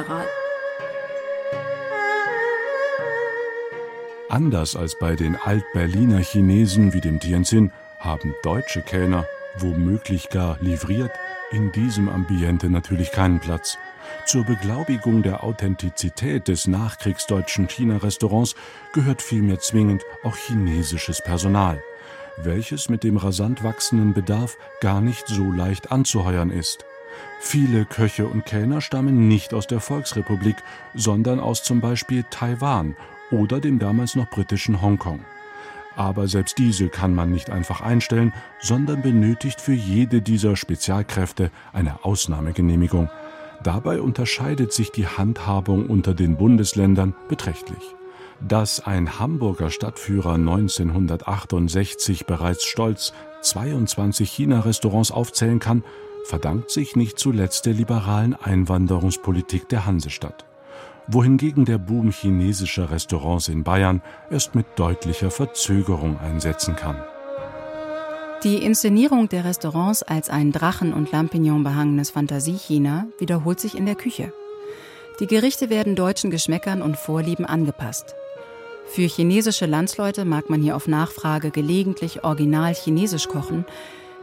Anders 4.31 4.77
als 4.77 4.97
bei 4.97 5.17
den 5.17 5.35
Alt-Berliner 5.35 6.19
Chinesen 6.19 6.93
wie 6.93 7.01
dem 7.01 7.19
Tianjin 7.19 7.69
haben 7.99 8.33
deutsche 8.43 8.81
Kellner, 8.81 9.25
womöglich 9.57 10.29
gar 10.29 10.57
livriert, 10.61 11.11
in 11.51 11.73
diesem 11.73 12.07
Ambiente 12.07 12.69
natürlich 12.69 13.11
keinen 13.11 13.41
Platz. 13.41 13.77
Zur 14.25 14.45
Beglaubigung 14.45 15.21
der 15.21 15.43
Authentizität 15.43 16.47
des 16.47 16.65
nachkriegsdeutschen 16.65 17.67
China-Restaurants 17.67 18.55
gehört 18.93 19.21
vielmehr 19.21 19.59
zwingend 19.59 20.01
auch 20.23 20.37
chinesisches 20.37 21.21
Personal, 21.21 21.83
welches 22.37 22.87
mit 22.87 23.03
dem 23.03 23.17
rasant 23.17 23.65
wachsenden 23.65 24.13
Bedarf 24.13 24.55
gar 24.79 25.01
nicht 25.01 25.27
so 25.27 25.51
leicht 25.51 25.91
anzuheuern 25.91 26.51
ist. 26.51 26.85
Viele 27.41 27.83
Köche 27.83 28.27
und 28.27 28.45
Kellner 28.45 28.79
stammen 28.79 29.27
nicht 29.27 29.53
aus 29.53 29.67
der 29.67 29.81
Volksrepublik, 29.81 30.55
sondern 30.93 31.41
aus 31.41 31.63
zum 31.63 31.81
Beispiel 31.81 32.23
Taiwan 32.29 32.95
oder 33.31 33.59
dem 33.59 33.79
damals 33.79 34.15
noch 34.15 34.29
britischen 34.29 34.81
Hongkong. 34.81 35.21
Aber 35.95 36.27
selbst 36.27 36.57
diese 36.57 36.89
kann 36.89 37.13
man 37.13 37.31
nicht 37.31 37.49
einfach 37.49 37.81
einstellen, 37.81 38.33
sondern 38.59 39.01
benötigt 39.01 39.59
für 39.59 39.73
jede 39.73 40.21
dieser 40.21 40.55
Spezialkräfte 40.55 41.51
eine 41.73 42.05
Ausnahmegenehmigung. 42.05 43.09
Dabei 43.63 44.01
unterscheidet 44.01 44.73
sich 44.73 44.91
die 44.91 45.07
Handhabung 45.07 45.87
unter 45.87 46.13
den 46.13 46.37
Bundesländern 46.37 47.13
beträchtlich. 47.27 47.95
Dass 48.39 48.79
ein 48.79 49.19
Hamburger 49.19 49.69
Stadtführer 49.69 50.33
1968 50.33 52.25
bereits 52.25 52.65
stolz 52.65 53.13
22 53.41 54.31
China-Restaurants 54.31 55.11
aufzählen 55.11 55.59
kann, 55.59 55.83
verdankt 56.25 56.71
sich 56.71 56.95
nicht 56.95 57.19
zuletzt 57.19 57.65
der 57.65 57.73
liberalen 57.73 58.33
Einwanderungspolitik 58.33 59.69
der 59.69 59.85
Hansestadt 59.85 60.45
wohingegen 61.07 61.65
der 61.65 61.77
Boom 61.77 62.11
chinesischer 62.11 62.91
Restaurants 62.91 63.47
in 63.47 63.63
Bayern 63.63 64.01
erst 64.29 64.55
mit 64.55 64.65
deutlicher 64.75 65.31
Verzögerung 65.31 66.19
einsetzen 66.19 66.75
kann. 66.75 67.03
Die 68.43 68.57
Inszenierung 68.57 69.29
der 69.29 69.45
Restaurants 69.45 70.01
als 70.01 70.29
ein 70.29 70.51
Drachen- 70.51 70.93
und 70.93 71.11
Lampignon 71.11 71.63
behangenes 71.63 72.09
Fantasie-China 72.09 73.05
wiederholt 73.19 73.59
sich 73.59 73.77
in 73.77 73.85
der 73.85 73.93
Küche. 73.95 74.33
Die 75.19 75.27
Gerichte 75.27 75.69
werden 75.69 75.95
deutschen 75.95 76.31
Geschmäckern 76.31 76.81
und 76.81 76.97
Vorlieben 76.97 77.45
angepasst. 77.45 78.15
Für 78.87 79.03
chinesische 79.03 79.67
Landsleute 79.67 80.25
mag 80.25 80.49
man 80.49 80.61
hier 80.61 80.75
auf 80.75 80.87
Nachfrage 80.87 81.51
gelegentlich 81.51 82.23
original 82.23 82.73
chinesisch 82.73 83.27
kochen. 83.27 83.65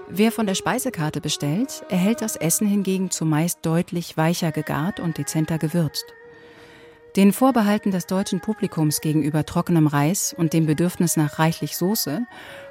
Wer 0.09 0.33
von 0.33 0.47
der 0.47 0.57
Speisekarte 0.57 1.21
bestellt, 1.21 1.85
erhält 1.89 2.21
das 2.21 2.35
Essen 2.35 2.67
hingegen 2.67 3.13
zumeist 3.13 3.61
deutlich 3.63 4.17
weicher 4.17 4.51
gegart 4.51 4.99
und 4.99 5.17
dezenter 5.17 5.59
gewürzt. 5.59 6.05
Den 7.17 7.33
Vorbehalten 7.33 7.91
des 7.91 8.07
deutschen 8.07 8.41
Publikums 8.41 9.01
gegenüber 9.01 9.45
trockenem 9.45 9.87
Reis 9.87 10.35
und 10.37 10.53
dem 10.53 10.67
Bedürfnis 10.67 11.17
nach 11.17 11.39
reichlich 11.39 11.77
Soße 11.77 12.27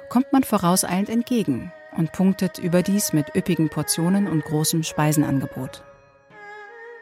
kommt 0.08 0.32
man 0.32 0.44
vorauseilend 0.44 1.08
entgegen 1.08 1.72
und 1.96 2.12
punktet 2.12 2.58
überdies 2.58 3.12
mit 3.12 3.34
üppigen 3.34 3.68
Portionen 3.68 4.28
und 4.28 4.44
großem 4.44 4.84
Speisenangebot. 4.84 5.82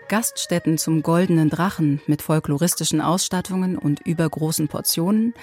Gaststätten 0.08 0.78
zum 0.78 1.02
Goldenen 1.02 1.50
Drachen 1.50 2.00
mit 2.06 2.22
folkloristischen 2.22 3.00
Ausstattungen 3.00 3.76
und 3.76 4.00
übergroßen 4.00 4.68
Portionen 4.68 5.34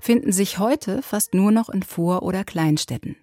finden 0.00 0.32
sich 0.32 0.58
heute 0.58 1.02
fast 1.02 1.34
nur 1.34 1.50
noch 1.50 1.68
in 1.68 1.82
Vor- 1.82 2.22
oder 2.22 2.44
Kleinstädten. 2.44 3.16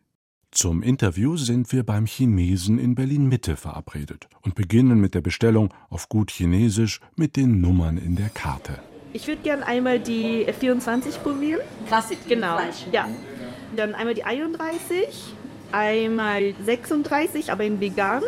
Zum 0.51 0.81
Interview 0.81 1.37
sind 1.37 1.71
wir 1.71 1.83
beim 1.83 2.07
Chinesen 2.07 2.79
in 2.79 2.95
Berlin 2.95 3.29
Mitte 3.29 3.55
verabredet 3.55 4.27
und 4.41 4.55
beginnen 4.55 4.99
mit 4.99 5.13
der 5.13 5.21
Bestellung 5.21 5.71
auf 5.91 6.09
gut 6.09 6.31
Chinesisch 6.31 7.01
mit 7.15 7.35
den 7.35 7.61
Nummern 7.61 7.99
in 7.99 8.15
der 8.15 8.29
Karte. 8.29 8.79
Ich 9.13 9.27
würde 9.27 9.43
gerne 9.43 9.65
einmal 9.67 9.99
die 9.99 10.47
24 10.59 11.21
probieren. 11.21 11.61
Klassik. 11.87 12.17
Genau. 12.27 12.57
Ja. 12.91 13.07
Dann 13.75 13.93
einmal 13.93 14.15
die 14.15 14.23
31, 14.23 15.35
einmal 15.71 16.55
36, 16.65 17.51
aber 17.51 17.63
in 17.63 17.79
vegan 17.79 18.23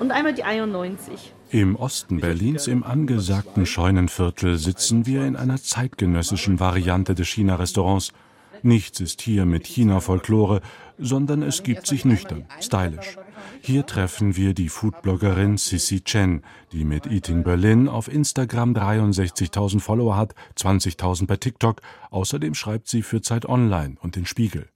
und 0.00 0.10
einmal 0.10 0.34
die 0.34 0.42
91. 0.42 1.32
Im 1.50 1.76
Osten 1.76 2.18
Berlins, 2.18 2.66
im 2.66 2.82
angesagten 2.82 3.66
Scheunenviertel, 3.66 4.58
sitzen 4.58 5.06
wir 5.06 5.24
in 5.24 5.36
einer 5.36 5.62
zeitgenössischen 5.62 6.58
Variante 6.58 7.14
des 7.14 7.28
China-Restaurants. 7.28 8.12
Nichts 8.64 9.00
ist 9.00 9.22
hier 9.22 9.44
mit 9.44 9.66
China-Folklore, 9.66 10.60
sondern 11.02 11.42
es 11.42 11.62
gibt 11.62 11.86
sich 11.86 12.04
nüchtern, 12.04 12.46
stylisch. 12.60 13.18
Hier 13.60 13.84
treffen 13.86 14.36
wir 14.36 14.54
die 14.54 14.68
Foodbloggerin 14.68 15.56
Sissy 15.56 16.00
Chen, 16.00 16.42
die 16.72 16.84
mit 16.84 17.06
Eating 17.06 17.42
Berlin 17.42 17.88
auf 17.88 18.08
Instagram 18.08 18.72
63.000 18.72 19.80
Follower 19.80 20.16
hat, 20.16 20.34
20.000 20.56 21.26
bei 21.26 21.36
TikTok. 21.36 21.80
Außerdem 22.10 22.54
schreibt 22.54 22.88
sie 22.88 23.02
für 23.02 23.20
Zeit 23.20 23.46
Online 23.46 23.96
und 24.00 24.16
den 24.16 24.26
Spiegel. 24.26 24.68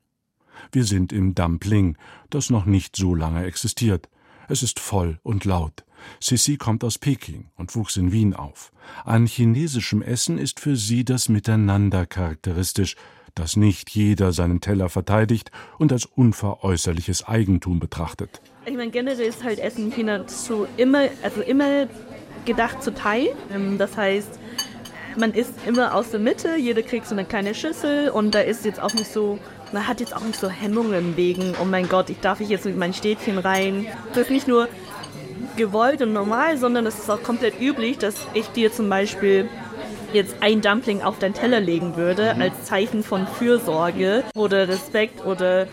Wir 0.73 0.85
sind 0.85 1.13
im 1.13 1.35
Dumpling, 1.35 1.97
das 2.31 2.51
noch 2.51 2.67
nicht 2.67 2.97
so 2.97 3.15
lange 3.15 3.45
existiert. 3.45 4.09
Es 4.49 4.63
ist 4.63 4.79
voll 4.79 5.19
und 5.23 5.45
laut. 5.45 5.85
Sissy 6.21 6.57
kommt 6.57 6.85
aus 6.85 6.99
Peking 6.99 7.47
und 7.57 7.75
wuchs 7.75 7.97
in 7.97 8.13
Wien 8.13 8.35
auf. 8.35 8.73
An 9.05 9.27
chinesischem 9.27 10.03
Essen 10.03 10.39
ist 10.39 10.61
für 10.61 10.77
sie 10.77 11.05
das 11.05 11.29
Miteinander 11.29 12.07
charakteristisch, 12.07 12.97
dass 13.37 13.55
nicht 13.55 13.91
jeder 13.91 14.33
seinen 14.33 14.61
Teller 14.61 14.89
verteidigt 14.89 15.53
und 15.79 15.93
als 15.93 16.07
unveräußerliches 16.07 17.29
Eigentum 17.29 17.79
betrachtet. 17.79 18.41
Ich 18.65 18.75
meine, 18.77 18.91
generell 18.91 19.27
ist 19.27 19.45
halt 19.45 19.61
Essen 19.61 19.93
China 19.93 20.27
zu 20.27 20.67
immer, 20.77 21.05
also 21.23 21.43
immer 21.43 21.87
gedacht 22.45 22.83
zu 22.83 22.93
teilen. 22.93 23.37
Ähm, 23.55 23.79
das 23.79 23.97
heißt, 23.97 24.41
man 25.17 25.33
isst 25.33 25.55
immer 25.67 25.95
aus 25.95 26.11
der 26.11 26.21
Mitte, 26.21 26.57
jeder 26.57 26.83
kriegt 26.83 27.07
so 27.07 27.15
eine 27.15 27.25
kleine 27.25 27.55
Schüssel 27.55 28.09
und 28.11 28.35
da 28.35 28.41
ist 28.41 28.65
jetzt 28.65 28.81
auch 28.81 28.93
nicht 28.95 29.11
so, 29.11 29.39
man 29.73 29.87
hat 29.87 30.01
jetzt 30.01 30.15
auch 30.15 30.23
nicht 30.23 30.39
so 30.39 30.49
Hemmungen 30.49 31.17
wegen, 31.17 31.55
oh 31.61 31.65
mein 31.65 31.89
Gott, 31.89 32.11
ich 32.11 32.21
darf 32.21 32.41
ich 32.41 32.49
jetzt 32.49 32.65
mit 32.65 32.77
meinem 32.77 32.93
Städtchen 32.93 33.39
rein. 33.39 33.87
Das 34.11 34.25
ist 34.25 34.31
nicht 34.31 34.49
nur 34.49 34.69
gewollt 35.57 36.03
und 36.03 36.13
normal, 36.13 36.59
sondern 36.59 36.87
es 36.87 36.99
ist 36.99 37.11
auch 37.11 37.23
komplett 37.23 37.61
üblich, 37.61 37.99
dass 37.99 38.15
ich 38.35 38.49
dir 38.49 38.73
zum 38.73 38.89
Beispiel 38.89 39.49
jetzt 40.13 40.37
ein 40.41 40.61
Dumpling 40.61 41.03
auf 41.03 41.19
deinen 41.19 41.35
Teller 41.35 41.61
legen 41.61 41.97
würde, 41.97 42.35
mhm. 42.35 42.43
als 42.43 42.65
Zeichen 42.65 43.03
von 43.03 43.27
Fürsorge 43.27 44.25
oder 44.35 44.69
Respekt 44.69 45.25
oder 45.25 45.67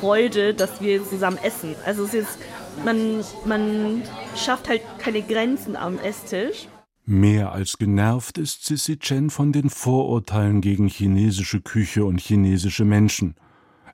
Freude, 0.00 0.54
dass 0.54 0.80
wir 0.80 1.04
zusammen 1.04 1.38
essen. 1.42 1.74
Also 1.84 2.04
es 2.04 2.14
ist, 2.14 2.38
man, 2.84 3.24
man 3.44 4.02
schafft 4.36 4.68
halt 4.68 4.82
keine 4.98 5.22
Grenzen 5.22 5.76
am 5.76 5.98
Esstisch. 5.98 6.68
Mehr 7.04 7.52
als 7.52 7.78
genervt 7.78 8.36
ist 8.36 8.66
Sissy 8.66 8.98
Chen 8.98 9.30
von 9.30 9.52
den 9.52 9.70
Vorurteilen 9.70 10.60
gegen 10.60 10.88
chinesische 10.88 11.60
Küche 11.60 12.04
und 12.04 12.20
chinesische 12.20 12.84
Menschen. 12.84 13.34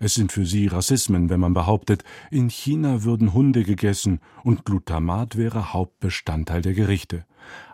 Es 0.00 0.14
sind 0.14 0.32
für 0.32 0.46
sie 0.46 0.66
Rassismen, 0.66 1.30
wenn 1.30 1.40
man 1.40 1.54
behauptet, 1.54 2.04
in 2.30 2.48
China 2.48 3.04
würden 3.04 3.32
Hunde 3.32 3.62
gegessen 3.62 4.20
und 4.42 4.64
Glutamat 4.64 5.36
wäre 5.36 5.72
Hauptbestandteil 5.72 6.62
der 6.62 6.74
Gerichte. 6.74 7.24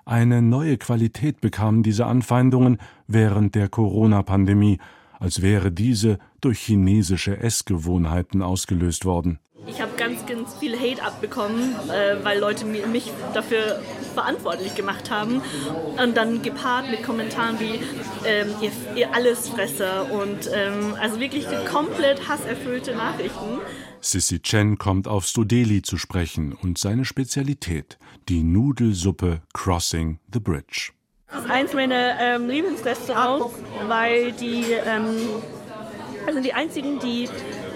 Eine 0.04 0.42
neue 0.42 0.76
Qualität 0.76 1.40
bekamen 1.40 1.82
diese 1.82 2.06
Anfeindungen 2.06 2.78
während 3.06 3.54
der 3.54 3.68
Corona-Pandemie, 3.68 4.78
als 5.18 5.42
wäre 5.42 5.70
diese 5.70 6.18
durch 6.40 6.58
chinesische 6.60 7.38
Essgewohnheiten 7.38 8.42
ausgelöst 8.42 9.04
worden. 9.04 9.38
Ich 9.66 9.80
habe 9.80 9.92
ganz, 9.96 10.24
ganz 10.26 10.54
viel 10.54 10.78
Hate 10.78 11.02
abbekommen, 11.02 11.74
äh, 11.90 12.24
weil 12.24 12.38
Leute 12.38 12.64
mich 12.64 13.12
dafür 13.34 13.80
verantwortlich 14.20 14.74
gemacht 14.74 15.10
haben. 15.10 15.42
Und 16.02 16.16
dann 16.16 16.42
gepaart 16.42 16.90
mit 16.90 17.02
Kommentaren 17.02 17.58
wie 17.58 17.80
ähm, 18.26 18.48
ihr, 18.60 18.70
ihr 18.94 19.14
Allesfresser 19.14 20.10
und 20.12 20.50
ähm, 20.52 20.94
also 21.00 21.20
wirklich 21.20 21.46
komplett 21.70 22.28
hasserfüllte 22.28 22.94
Nachrichten. 22.94 23.60
Sissy 24.00 24.40
Chen 24.40 24.78
kommt 24.78 25.08
auf 25.08 25.26
Stodeli 25.26 25.82
zu 25.82 25.98
sprechen 25.98 26.52
und 26.52 26.78
seine 26.78 27.04
Spezialität, 27.04 27.98
die 28.28 28.42
Nudelsuppe 28.42 29.42
Crossing 29.52 30.18
the 30.32 30.40
Bridge. 30.40 30.92
Das 31.30 31.44
ist 31.44 31.50
eins 31.50 31.74
meiner 31.74 32.18
ähm, 32.18 32.48
Lieblingsrestaurants, 32.48 33.54
weil 33.86 34.32
die 34.32 34.72
ähm, 34.72 35.28
also 36.26 36.40
die 36.40 36.52
einzigen, 36.52 36.98
die 36.98 37.28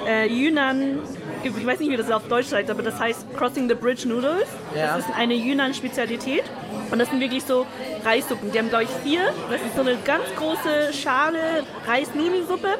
äh, 0.06 0.26
Yunnan, 0.28 0.98
ich 1.44 1.66
weiß 1.66 1.80
nicht, 1.80 1.90
wie 1.90 1.96
das 1.96 2.10
auf 2.10 2.26
Deutsch 2.28 2.52
heißt, 2.52 2.70
aber 2.70 2.82
das 2.82 2.98
heißt 2.98 3.34
Crossing 3.36 3.68
the 3.68 3.74
Bridge 3.74 4.08
Noodles. 4.08 4.48
Ja. 4.74 4.96
Das 4.96 5.06
ist 5.06 5.14
eine 5.14 5.34
Yunnan-Spezialität. 5.34 6.44
Und 6.90 6.98
das 6.98 7.10
sind 7.10 7.20
wirklich 7.20 7.44
so 7.44 7.66
Reissuppen. 8.04 8.52
Die 8.52 8.58
haben, 8.58 8.68
glaube 8.68 8.84
ich, 8.84 8.90
vier. 9.02 9.32
Das 9.50 9.60
ist 9.60 9.74
so 9.74 9.80
eine 9.80 9.96
ganz 10.04 10.24
große 10.36 10.92
Schale 10.92 11.64
Reisnudelsuppe. 11.86 12.78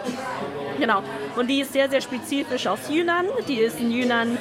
Genau. 0.79 1.03
Und 1.37 1.48
die 1.48 1.61
ist 1.61 1.72
sehr, 1.72 1.88
sehr 1.88 2.00
spezifisch 2.00 2.66
aus 2.66 2.79
Yunnan. 2.88 3.27
Die 3.48 3.57
ist 3.57 3.81
in 3.81 3.90
Yunnan 3.90 4.38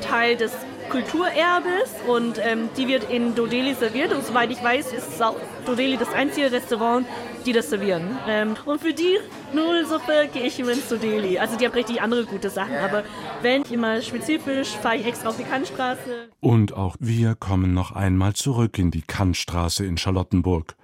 Teil 0.00 0.36
des 0.36 0.52
Kulturerbes 0.90 1.94
und 2.06 2.38
ähm, 2.38 2.68
die 2.76 2.88
wird 2.88 3.10
in 3.10 3.34
Dodeli 3.34 3.74
serviert 3.74 4.12
und 4.12 4.24
soweit 4.24 4.50
ich 4.50 4.62
weiß, 4.62 4.92
ist 4.92 5.20
Dodeli 5.66 5.96
das 5.96 6.12
einzige 6.12 6.50
Restaurant, 6.52 7.06
die 7.44 7.52
das 7.52 7.70
servieren. 7.70 8.18
Ähm, 8.28 8.54
und 8.64 8.80
für 8.80 8.92
die 8.92 9.18
Nudelsuppe 9.52 10.28
gehe 10.32 10.44
ich 10.44 10.58
immer 10.58 10.72
ins 10.72 10.88
Dodeli. 10.88 11.38
Also 11.38 11.56
die 11.56 11.66
haben 11.66 11.74
richtig 11.74 12.00
andere 12.00 12.24
gute 12.24 12.50
Sachen, 12.50 12.76
aber 12.76 13.04
wenn 13.42 13.62
ich 13.62 13.72
immer 13.72 14.00
spezifisch, 14.02 14.68
fahre 14.68 14.96
ich 14.96 15.06
extra 15.06 15.30
auf 15.30 15.36
die 15.36 15.44
Kantstraße. 15.44 16.28
Und 16.40 16.72
auch 16.72 16.96
wir 17.00 17.34
kommen 17.34 17.74
noch 17.74 17.92
einmal 17.92 18.34
zurück 18.34 18.78
in 18.78 18.90
die 18.90 19.02
Kantstraße 19.02 19.84
in 19.84 19.96
Charlottenburg. 19.96 20.76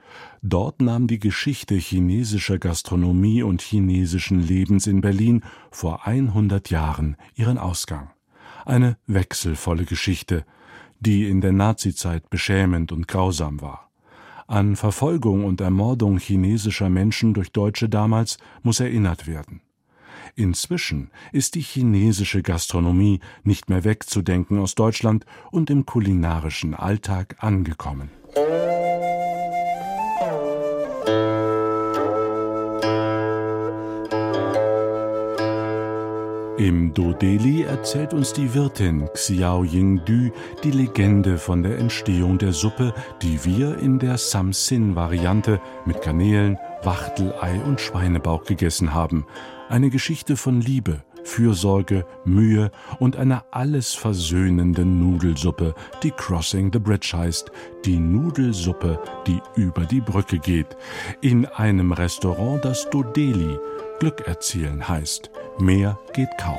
Dort 0.42 0.82
nahm 0.82 1.06
die 1.06 1.18
Geschichte 1.18 1.74
chinesischer 1.74 2.58
Gastronomie 2.58 3.42
und 3.42 3.62
chinesischen 3.62 4.40
Lebens 4.40 4.86
in 4.86 5.00
Berlin 5.00 5.44
vor 5.70 6.06
100 6.06 6.70
Jahren 6.70 7.16
ihren 7.34 7.58
Ausgang. 7.58 8.10
Eine 8.64 8.96
wechselvolle 9.07 9.85
Geschichte, 9.85 10.44
die 11.01 11.29
in 11.29 11.40
der 11.40 11.53
Nazizeit 11.53 12.31
beschämend 12.31 12.92
und 12.92 13.09
grausam 13.09 13.61
war. 13.61 13.90
An 14.46 14.77
Verfolgung 14.77 15.44
und 15.44 15.61
Ermordung 15.61 16.18
chinesischer 16.18 16.88
Menschen 16.88 17.35
durch 17.35 17.53
Deutsche 17.53 17.88
damals 17.88 18.38
muss 18.62 18.81
erinnert 18.81 19.27
werden. 19.27 19.62
Inzwischen 20.35 21.11
ist 21.33 21.55
die 21.55 21.61
chinesische 21.61 22.42
Gastronomie 22.42 23.20
nicht 23.44 23.68
mehr 23.68 23.85
wegzudenken 23.85 24.59
aus 24.59 24.75
Deutschland 24.75 25.27
und 25.51 25.70
im 25.70 25.85
kulinarischen 25.85 26.75
Alltag 26.75 27.37
angekommen. 27.38 28.11
Im 36.58 36.92
Dodeli 36.92 37.62
erzählt 37.62 38.12
uns 38.12 38.34
die 38.34 38.52
Wirtin 38.52 39.08
Xiao 39.14 39.64
Yingdu 39.64 40.30
die 40.62 40.70
Legende 40.70 41.38
von 41.38 41.62
der 41.62 41.78
Entstehung 41.78 42.36
der 42.36 42.52
Suppe, 42.52 42.92
die 43.22 43.42
wir 43.46 43.78
in 43.78 43.98
der 43.98 44.18
Samsin-Variante 44.18 45.62
mit 45.86 46.02
Garnelen, 46.02 46.58
Wachtelei 46.82 47.58
und 47.64 47.80
Schweinebauch 47.80 48.44
gegessen 48.44 48.92
haben. 48.92 49.24
Eine 49.70 49.88
Geschichte 49.88 50.36
von 50.36 50.60
Liebe, 50.60 51.02
Fürsorge, 51.24 52.04
Mühe 52.26 52.70
und 53.00 53.16
einer 53.16 53.46
alles 53.50 53.94
versöhnenden 53.94 54.98
Nudelsuppe, 54.98 55.74
die 56.02 56.10
Crossing 56.10 56.70
the 56.70 56.78
Bridge 56.78 57.14
heißt, 57.16 57.50
die 57.86 57.98
Nudelsuppe, 57.98 59.00
die 59.26 59.40
über 59.56 59.86
die 59.86 60.02
Brücke 60.02 60.38
geht, 60.38 60.76
in 61.22 61.46
einem 61.46 61.92
Restaurant, 61.92 62.62
das 62.62 62.90
Dodeli 62.90 63.58
Glück 64.00 64.26
erzielen 64.26 64.86
heißt. 64.86 65.30
Mehr 65.58 65.98
geht 66.12 66.30
kaum. 66.38 66.58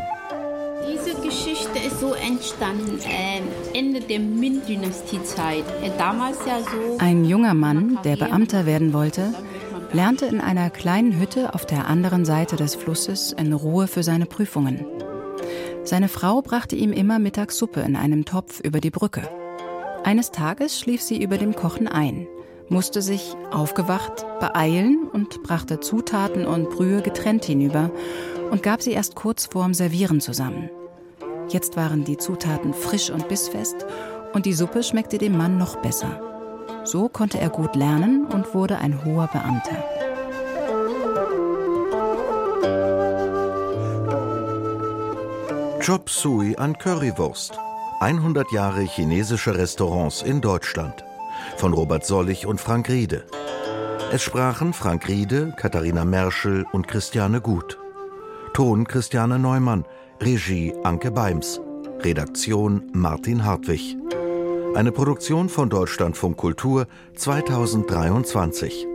Diese 0.87 1.15
Geschichte 1.21 1.79
ist 1.85 1.99
so 1.99 2.13
entstanden 2.13 2.99
äh, 2.99 3.77
Ende 3.77 4.01
der 4.01 4.19
Ming-Dynastiezeit. 4.19 5.63
Äh, 5.81 5.91
damals 5.97 6.37
ja 6.45 6.59
so. 6.59 6.97
Ein 6.99 7.25
junger 7.25 7.53
Mann, 7.53 7.99
der 8.03 8.17
Beamter 8.17 8.65
werden 8.65 8.93
wollte, 8.93 9.33
lernte 9.91 10.25
in 10.25 10.41
einer 10.41 10.69
kleinen 10.69 11.19
Hütte 11.19 11.53
auf 11.53 11.65
der 11.65 11.87
anderen 11.87 12.25
Seite 12.25 12.55
des 12.55 12.75
Flusses 12.75 13.31
in 13.31 13.53
Ruhe 13.53 13.87
für 13.87 14.03
seine 14.03 14.25
Prüfungen. 14.25 14.85
Seine 15.83 16.07
Frau 16.07 16.41
brachte 16.41 16.75
ihm 16.75 16.93
immer 16.93 17.19
Mittagssuppe 17.19 17.81
in 17.81 17.95
einem 17.95 18.25
Topf 18.25 18.59
über 18.59 18.79
die 18.79 18.91
Brücke. 18.91 19.27
Eines 20.03 20.31
Tages 20.31 20.79
schlief 20.79 21.01
sie 21.01 21.21
über 21.21 21.37
dem 21.37 21.55
Kochen 21.55 21.87
ein, 21.87 22.27
musste 22.69 23.01
sich, 23.01 23.35
aufgewacht, 23.51 24.25
beeilen 24.39 25.07
und 25.11 25.43
brachte 25.43 25.79
Zutaten 25.79 26.45
und 26.45 26.69
Brühe 26.69 27.01
getrennt 27.01 27.45
hinüber 27.45 27.91
und 28.53 28.61
gab 28.61 28.83
sie 28.83 28.91
erst 28.91 29.15
kurz 29.15 29.47
vorm 29.47 29.73
Servieren 29.73 30.21
zusammen. 30.21 30.69
Jetzt 31.49 31.75
waren 31.75 32.03
die 32.03 32.17
Zutaten 32.17 32.75
frisch 32.75 33.09
und 33.09 33.27
bissfest 33.27 33.75
und 34.33 34.45
die 34.45 34.53
Suppe 34.53 34.83
schmeckte 34.83 35.17
dem 35.17 35.35
Mann 35.35 35.57
noch 35.57 35.77
besser. 35.77 36.21
So 36.83 37.09
konnte 37.09 37.39
er 37.39 37.49
gut 37.49 37.75
lernen 37.75 38.27
und 38.27 38.53
wurde 38.53 38.77
ein 38.77 39.03
hoher 39.03 39.27
Beamter. 39.33 39.83
Chop 45.83 46.11
Suey 46.11 46.55
an 46.55 46.77
Currywurst. 46.77 47.57
100 48.01 48.51
Jahre 48.51 48.81
chinesische 48.81 49.57
Restaurants 49.57 50.21
in 50.21 50.41
Deutschland. 50.41 51.03
Von 51.57 51.73
Robert 51.73 52.05
Sollich 52.05 52.45
und 52.45 52.61
Frank 52.61 52.87
Riede. 52.87 53.25
Es 54.11 54.21
sprachen 54.21 54.73
Frank 54.73 55.07
Riede, 55.07 55.55
Katharina 55.57 56.05
Merschel 56.05 56.67
und 56.71 56.87
Christiane 56.87 57.41
Gut. 57.41 57.79
Ton 58.53 58.85
Christiane 58.85 59.39
Neumann, 59.39 59.83
Regie 60.21 60.73
Anke 60.83 61.09
Beims, 61.09 61.59
Redaktion 62.01 62.83
Martin 62.93 63.43
Hartwig. 63.43 63.97
Eine 64.75 64.91
Produktion 64.91 65.49
von 65.49 65.71
Deutschlandfunk 65.71 66.37
Kultur 66.37 66.85
2023. 67.15 68.92